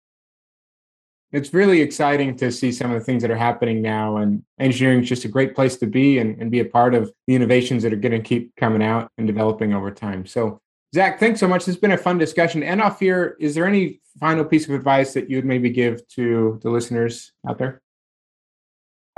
It's 1.31 1.53
really 1.53 1.83
exciting 1.83 2.37
to 2.37 2.51
see 2.51 2.73
some 2.73 2.91
of 2.91 2.99
the 2.99 3.05
things 3.05 3.21
that 3.21 3.31
are 3.31 3.37
happening 3.37 3.83
now 3.83 4.17
and 4.17 4.43
engineering 4.59 5.03
is 5.03 5.11
just 5.11 5.27
a 5.27 5.29
great 5.29 5.55
place 5.55 5.77
to 5.77 5.87
be 5.87 6.19
and, 6.19 6.41
and 6.41 6.51
be 6.51 6.61
a 6.61 6.65
part 6.65 6.95
of 6.95 7.13
the 7.27 7.35
innovations 7.35 7.83
that 7.83 7.93
are 7.93 7.97
going 7.97 8.13
to 8.13 8.27
keep 8.27 8.57
coming 8.57 8.83
out 8.83 9.11
and 9.19 9.27
developing 9.27 9.75
over 9.75 9.91
time. 9.91 10.25
So 10.25 10.59
zach 10.95 11.21
thanks 11.21 11.39
so 11.39 11.47
much. 11.47 11.69
It's 11.69 11.77
been 11.77 11.93
a 11.93 11.99
fun 11.99 12.17
discussion. 12.17 12.63
And 12.63 12.81
off 12.81 12.99
here 12.99 13.37
is 13.41 13.55
there 13.55 13.67
any 13.67 14.01
final 14.19 14.43
piece 14.43 14.67
of 14.67 14.75
advice 14.75 15.13
that 15.13 15.29
you 15.29 15.37
would 15.37 15.45
maybe 15.45 15.69
give 15.69 16.07
to 16.09 16.59
the 16.63 16.71
listeners 16.71 17.33
out 17.47 17.59
there 17.59 17.83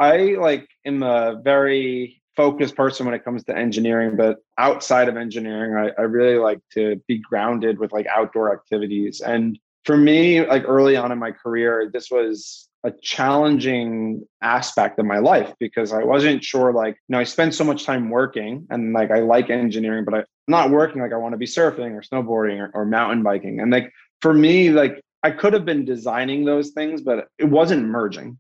I 0.01 0.37
like 0.41 0.67
am 0.87 1.03
a 1.03 1.41
very 1.45 2.23
focused 2.35 2.75
person 2.75 3.05
when 3.05 3.15
it 3.15 3.23
comes 3.23 3.45
to 3.45 3.57
engineering, 3.57 4.17
but 4.17 4.39
outside 4.57 5.11
of 5.11 5.17
engineering, 5.19 5.93
I, 5.99 6.01
I 6.01 6.05
really 6.07 6.39
like 6.39 6.61
to 6.73 6.97
be 7.07 7.19
grounded 7.19 7.79
with 7.79 7.93
like 7.93 8.07
outdoor 8.07 8.51
activities. 8.51 9.21
And 9.21 9.59
for 9.85 9.99
me, 9.99 10.47
like 10.47 10.65
early 10.67 10.97
on 10.97 11.13
in 11.13 11.19
my 11.19 11.33
career, 11.33 11.91
this 11.93 12.11
was 12.11 12.71
a 12.83 12.93
challenging 13.03 14.27
aspect 14.41 14.99
of 14.99 15.05
my 15.05 15.19
life 15.19 15.53
because 15.61 15.93
I 15.93 16.03
wasn't 16.03 16.43
sure 16.43 16.73
like 16.73 16.95
you 16.95 17.13
know 17.13 17.19
I 17.19 17.25
spend 17.25 17.55
so 17.55 17.63
much 17.63 17.85
time 17.85 18.09
working 18.09 18.67
and 18.71 18.95
like 18.95 19.11
I 19.11 19.19
like 19.19 19.51
engineering 19.51 20.07
but 20.07 20.15
I'm 20.15 20.25
not 20.49 20.71
working 20.71 21.03
like 21.03 21.13
I 21.13 21.19
want 21.19 21.35
to 21.35 21.39
be 21.39 21.45
surfing 21.45 21.93
or 21.93 22.01
snowboarding 22.01 22.59
or, 22.59 22.71
or 22.73 22.87
mountain 22.87 23.23
biking 23.23 23.61
and 23.61 23.71
like 23.71 23.93
for 24.23 24.33
me 24.33 24.71
like 24.71 25.03
I 25.23 25.31
could 25.31 25.53
have 25.53 25.67
been 25.67 25.85
designing 25.85 26.47
those 26.47 26.71
things 26.71 27.03
but 27.03 27.29
it 27.37 27.45
wasn't 27.45 27.85
merging 27.85 28.39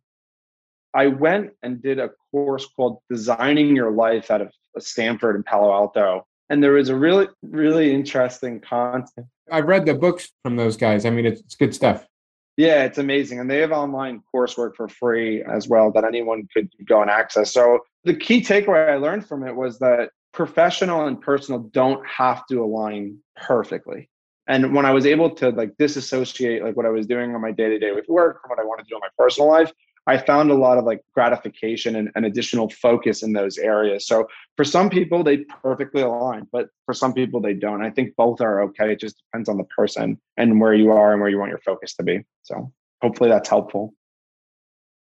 I 0.95 1.07
went 1.07 1.53
and 1.63 1.83
did 1.83 1.99
a 1.99 2.11
course 2.31 2.67
called 2.67 2.99
Designing 3.09 3.77
Your 3.77 3.91
Life 3.91 4.31
out 4.31 4.41
of 4.41 4.49
uh, 4.77 4.81
Stanford 4.81 5.37
and 5.37 5.45
Palo 5.45 5.73
Alto. 5.73 6.27
And 6.49 6.63
there 6.63 6.73
was 6.73 6.89
a 6.89 6.97
really, 6.97 7.29
really 7.43 7.95
interesting 7.95 8.61
content. 8.61 9.27
I've 9.53 9.67
read 9.67 9.87
the 9.87 9.95
books 9.95 10.31
from 10.43 10.57
those 10.57 10.77
guys. 10.77 11.05
I 11.05 11.11
mean, 11.11 11.27
it's, 11.27 11.41
it's 11.41 11.55
good 11.55 11.75
stuff. 11.75 12.07
Yeah, 12.57 12.85
it's 12.85 12.99
amazing. 12.99 13.39
And 13.39 13.49
they 13.49 13.59
have 13.61 13.73
online 13.73 14.23
coursework 14.35 14.75
for 14.77 14.89
free 14.89 15.43
as 15.45 15.69
well 15.69 15.93
that 15.93 16.05
anyone 16.05 16.47
could 16.53 16.69
go 16.87 17.01
and 17.01 17.11
access. 17.11 17.53
So 17.53 17.81
the 18.05 18.15
key 18.15 18.43
takeaway 18.43 18.91
I 18.91 18.97
learned 18.97 19.27
from 19.27 19.47
it 19.47 19.55
was 19.55 19.79
that 19.79 20.11
professional 20.33 21.07
and 21.07 21.21
personal 21.21 21.61
don't 21.61 22.05
have 22.07 22.47
to 22.49 22.63
align 22.63 23.19
perfectly. 23.37 24.11
And 24.47 24.75
when 24.75 24.85
I 24.85 24.91
was 24.91 25.07
able 25.07 25.31
to 25.37 25.51
like 25.51 25.77
disassociate 25.79 26.65
like 26.65 26.77
what 26.77 26.87
I 26.87 26.91
was 26.91 27.07
doing 27.07 27.35
on 27.35 27.41
my 27.41 27.53
day 27.53 27.69
to 27.69 27.79
day 27.79 27.93
with 27.93 28.09
work 28.09 28.41
from 28.43 28.51
what 28.51 28.59
I 28.59 28.65
want 28.65 28.81
to 28.81 28.87
do 28.89 28.97
in 28.97 29.01
my 29.01 29.09
personal 29.17 29.49
life, 29.49 29.73
I 30.07 30.19
found 30.19 30.51
a 30.51 30.55
lot 30.55 30.79
of 30.79 30.85
like 30.85 31.03
gratification 31.15 31.97
and, 31.97 32.11
and, 32.15 32.27
additional 32.27 32.69
focus 32.71 33.23
in 33.23 33.33
those 33.33 33.59
areas. 33.59 34.07
So 34.07 34.27
for 34.57 34.65
some 34.65 34.89
people, 34.89 35.23
they 35.23 35.39
perfectly 35.63 36.03
align, 36.03 36.47
but 36.51 36.69
for 36.87 36.95
some 36.95 37.13
people, 37.13 37.41
they 37.41 37.55
don't. 37.55 37.83
I 37.83 37.91
think 37.91 38.17
both 38.17 38.41
are 38.41 38.63
okay. 38.63 38.93
It 38.93 39.01
just 39.01 39.19
depends 39.19 39.49
on 39.49 39.59
the 39.59 39.65
person 39.65 40.19
and 40.37 40.61
where 40.61 40.75
you 40.75 40.91
are 40.91 41.13
and 41.13 41.21
where 41.21 41.31
you 41.31 41.39
want 41.39 41.51
your 41.51 41.61
focus 41.61 41.95
to 41.97 42.03
be. 42.03 42.25
So 42.43 42.73
hopefully 43.03 43.31
that's 43.31 43.49
helpful. 43.49 43.95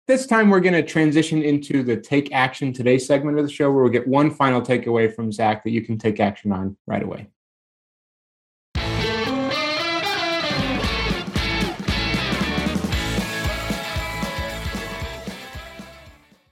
This 0.07 0.25
time, 0.25 0.49
we're 0.49 0.59
going 0.59 0.73
to 0.73 0.83
transition 0.83 1.43
into 1.43 1.83
the 1.83 1.95
Take 1.95 2.33
Action 2.33 2.73
Today 2.73 2.97
segment 2.97 3.37
of 3.37 3.45
the 3.45 3.51
show 3.51 3.71
where 3.71 3.83
we 3.83 3.91
get 3.91 4.07
one 4.07 4.31
final 4.31 4.61
takeaway 4.61 5.13
from 5.13 5.31
Zach 5.31 5.63
that 5.63 5.69
you 5.69 5.81
can 5.81 5.97
take 5.97 6.19
action 6.19 6.51
on 6.51 6.75
right 6.87 7.03
away. 7.03 7.29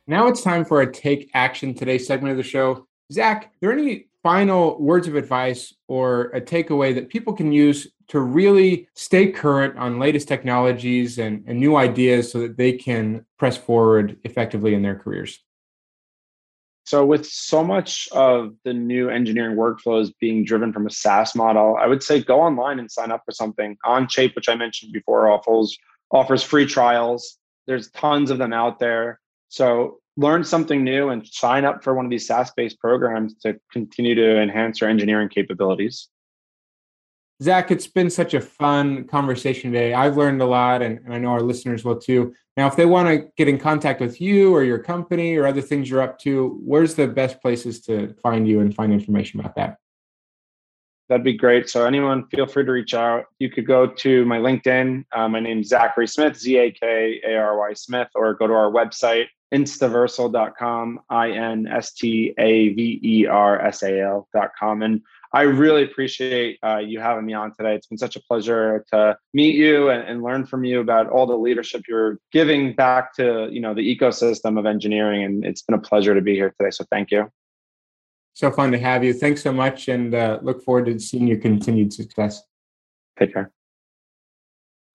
Now 0.09 0.25
it's 0.25 0.41
time 0.41 0.65
for 0.65 0.81
a 0.81 0.91
Take 0.91 1.29
Action 1.35 1.75
Today 1.75 1.99
segment 1.99 2.31
of 2.31 2.37
the 2.37 2.41
show. 2.41 2.87
Zach, 3.13 3.45
are 3.45 3.49
there 3.61 3.71
any 3.71 4.07
final 4.23 4.81
words 4.81 5.07
of 5.07 5.13
advice 5.13 5.71
or 5.87 6.31
a 6.31 6.41
takeaway 6.41 6.95
that 6.95 7.09
people 7.09 7.31
can 7.31 7.51
use 7.51 7.87
to 8.07 8.19
really 8.19 8.87
stay 8.95 9.31
current 9.31 9.77
on 9.77 9.99
latest 9.99 10.27
technologies 10.27 11.19
and, 11.19 11.43
and 11.45 11.59
new 11.59 11.75
ideas 11.75 12.31
so 12.31 12.39
that 12.39 12.57
they 12.57 12.71
can 12.71 13.23
press 13.37 13.55
forward 13.55 14.17
effectively 14.23 14.73
in 14.73 14.81
their 14.81 14.95
careers? 14.95 15.43
So, 16.85 17.05
with 17.05 17.27
so 17.27 17.63
much 17.63 18.09
of 18.11 18.55
the 18.65 18.73
new 18.73 19.09
engineering 19.09 19.57
workflows 19.57 20.11
being 20.19 20.43
driven 20.43 20.73
from 20.73 20.87
a 20.87 20.89
SaaS 20.89 21.35
model, 21.35 21.77
I 21.79 21.85
would 21.85 22.01
say 22.01 22.23
go 22.23 22.41
online 22.41 22.79
and 22.79 22.89
sign 22.89 23.11
up 23.11 23.21
for 23.25 23.31
something. 23.31 23.77
on 23.83 24.07
Onshape, 24.07 24.35
which 24.35 24.49
I 24.49 24.55
mentioned 24.55 24.91
before, 24.91 25.29
offers 25.29 25.77
offers 26.09 26.41
free 26.41 26.65
trials. 26.65 27.37
There's 27.67 27.91
tons 27.91 28.31
of 28.31 28.39
them 28.39 28.53
out 28.53 28.79
there. 28.79 29.19
So 29.49 29.99
learn 30.15 30.43
something 30.43 30.83
new 30.83 31.09
and 31.09 31.27
sign 31.27 31.65
up 31.65 31.83
for 31.83 31.93
one 31.93 32.05
of 32.05 32.11
these 32.11 32.27
SaaS 32.27 32.51
based 32.55 32.79
programs 32.79 33.35
to 33.39 33.59
continue 33.71 34.15
to 34.15 34.41
enhance 34.41 34.81
your 34.81 34.89
engineering 34.89 35.29
capabilities. 35.29 36.09
Zach, 37.41 37.71
it's 37.71 37.87
been 37.87 38.09
such 38.09 38.33
a 38.33 38.41
fun 38.41 39.05
conversation 39.07 39.71
today. 39.71 39.93
I've 39.93 40.17
learned 40.17 40.41
a 40.41 40.45
lot, 40.45 40.81
and, 40.81 40.99
and 40.99 41.13
I 41.13 41.19
know 41.19 41.29
our 41.29 41.41
listeners 41.41 41.85
will 41.85 41.97
too. 41.97 42.33
Now, 42.57 42.67
if 42.67 42.75
they 42.75 42.85
want 42.85 43.07
to 43.07 43.29
get 43.37 43.47
in 43.47 43.57
contact 43.57 44.01
with 44.01 44.19
you 44.19 44.53
or 44.53 44.63
your 44.63 44.79
company 44.79 45.37
or 45.37 45.47
other 45.47 45.61
things 45.61 45.89
you're 45.89 46.01
up 46.01 46.19
to, 46.19 46.59
where's 46.65 46.95
the 46.95 47.07
best 47.07 47.41
places 47.41 47.79
to 47.83 48.13
find 48.21 48.45
you 48.45 48.59
and 48.59 48.75
find 48.75 48.91
information 48.91 49.39
about 49.39 49.55
that? 49.55 49.77
That'd 51.09 51.23
be 51.23 51.33
great. 51.33 51.67
So, 51.67 51.87
anyone, 51.87 52.27
feel 52.27 52.45
free 52.45 52.63
to 52.63 52.71
reach 52.71 52.93
out. 52.93 53.25
You 53.39 53.49
could 53.49 53.65
go 53.65 53.87
to 53.87 54.25
my 54.25 54.37
LinkedIn. 54.37 55.05
Uh, 55.11 55.27
my 55.27 55.39
name's 55.39 55.71
Zakary 55.71 56.07
Smith, 56.07 56.37
Z 56.37 56.55
A 56.55 56.71
K 56.71 57.19
A 57.25 57.35
R 57.35 57.57
Y 57.57 57.73
Smith, 57.73 58.09
or 58.13 58.35
go 58.35 58.45
to 58.45 58.53
our 58.53 58.71
website, 58.71 59.25
instaversal.com, 59.51 60.99
I 61.09 61.31
N 61.31 61.67
S 61.67 61.93
T 61.93 62.35
A 62.37 62.69
V 62.73 62.99
E 63.03 63.25
R 63.25 63.59
S 63.59 63.81
A 63.81 63.99
L.com. 64.01 64.83
And 64.83 65.01
I 65.33 65.41
really 65.41 65.83
appreciate 65.83 66.59
uh, 66.63 66.77
you 66.77 66.99
having 66.99 67.25
me 67.25 67.33
on 67.33 67.53
today. 67.55 67.73
It's 67.73 67.87
been 67.87 67.97
such 67.97 68.15
a 68.15 68.21
pleasure 68.21 68.85
to 68.93 69.17
meet 69.33 69.55
you 69.55 69.89
and, 69.89 70.07
and, 70.07 70.23
learn 70.23 70.45
from 70.45 70.63
you 70.63 70.79
about 70.79 71.09
all 71.09 71.25
the 71.25 71.35
leadership 71.35 71.83
you're 71.87 72.19
giving 72.31 72.73
back 72.75 73.15
to 73.15 73.47
you 73.51 73.61
know 73.61 73.73
the 73.73 73.97
ecosystem 73.97 74.59
of 74.59 74.67
engineering. 74.67 75.23
And 75.23 75.43
it's 75.43 75.63
been 75.63 75.75
a 75.75 75.81
pleasure 75.81 76.13
to 76.13 76.21
be 76.21 76.35
here 76.35 76.53
today. 76.59 76.69
So 76.69 76.85
thank 76.91 77.09
you. 77.09 77.31
So 78.39 78.49
fun 78.49 78.71
to 78.71 78.79
have 78.79 79.03
you. 79.03 79.11
Thanks 79.11 79.43
so 79.43 79.51
much, 79.51 79.89
and 79.89 80.15
uh, 80.15 80.39
look 80.41 80.63
forward 80.63 80.85
to 80.85 80.97
seeing 80.97 81.27
your 81.27 81.39
continued 81.39 81.91
success. 81.91 82.41
Take 83.19 83.33
care. 83.33 83.51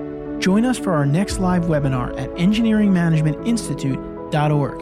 Join 0.42 0.64
us 0.64 0.78
for 0.78 0.92
our 0.92 1.06
next 1.06 1.38
live 1.38 1.64
webinar 1.64 2.18
at 2.18 2.30
engineeringmanagementinstitute.org, 2.30 4.80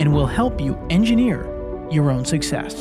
and 0.00 0.14
we'll 0.14 0.26
help 0.26 0.60
you 0.60 0.76
engineer 0.90 1.44
your 1.90 2.10
own 2.10 2.24
success. 2.24 2.74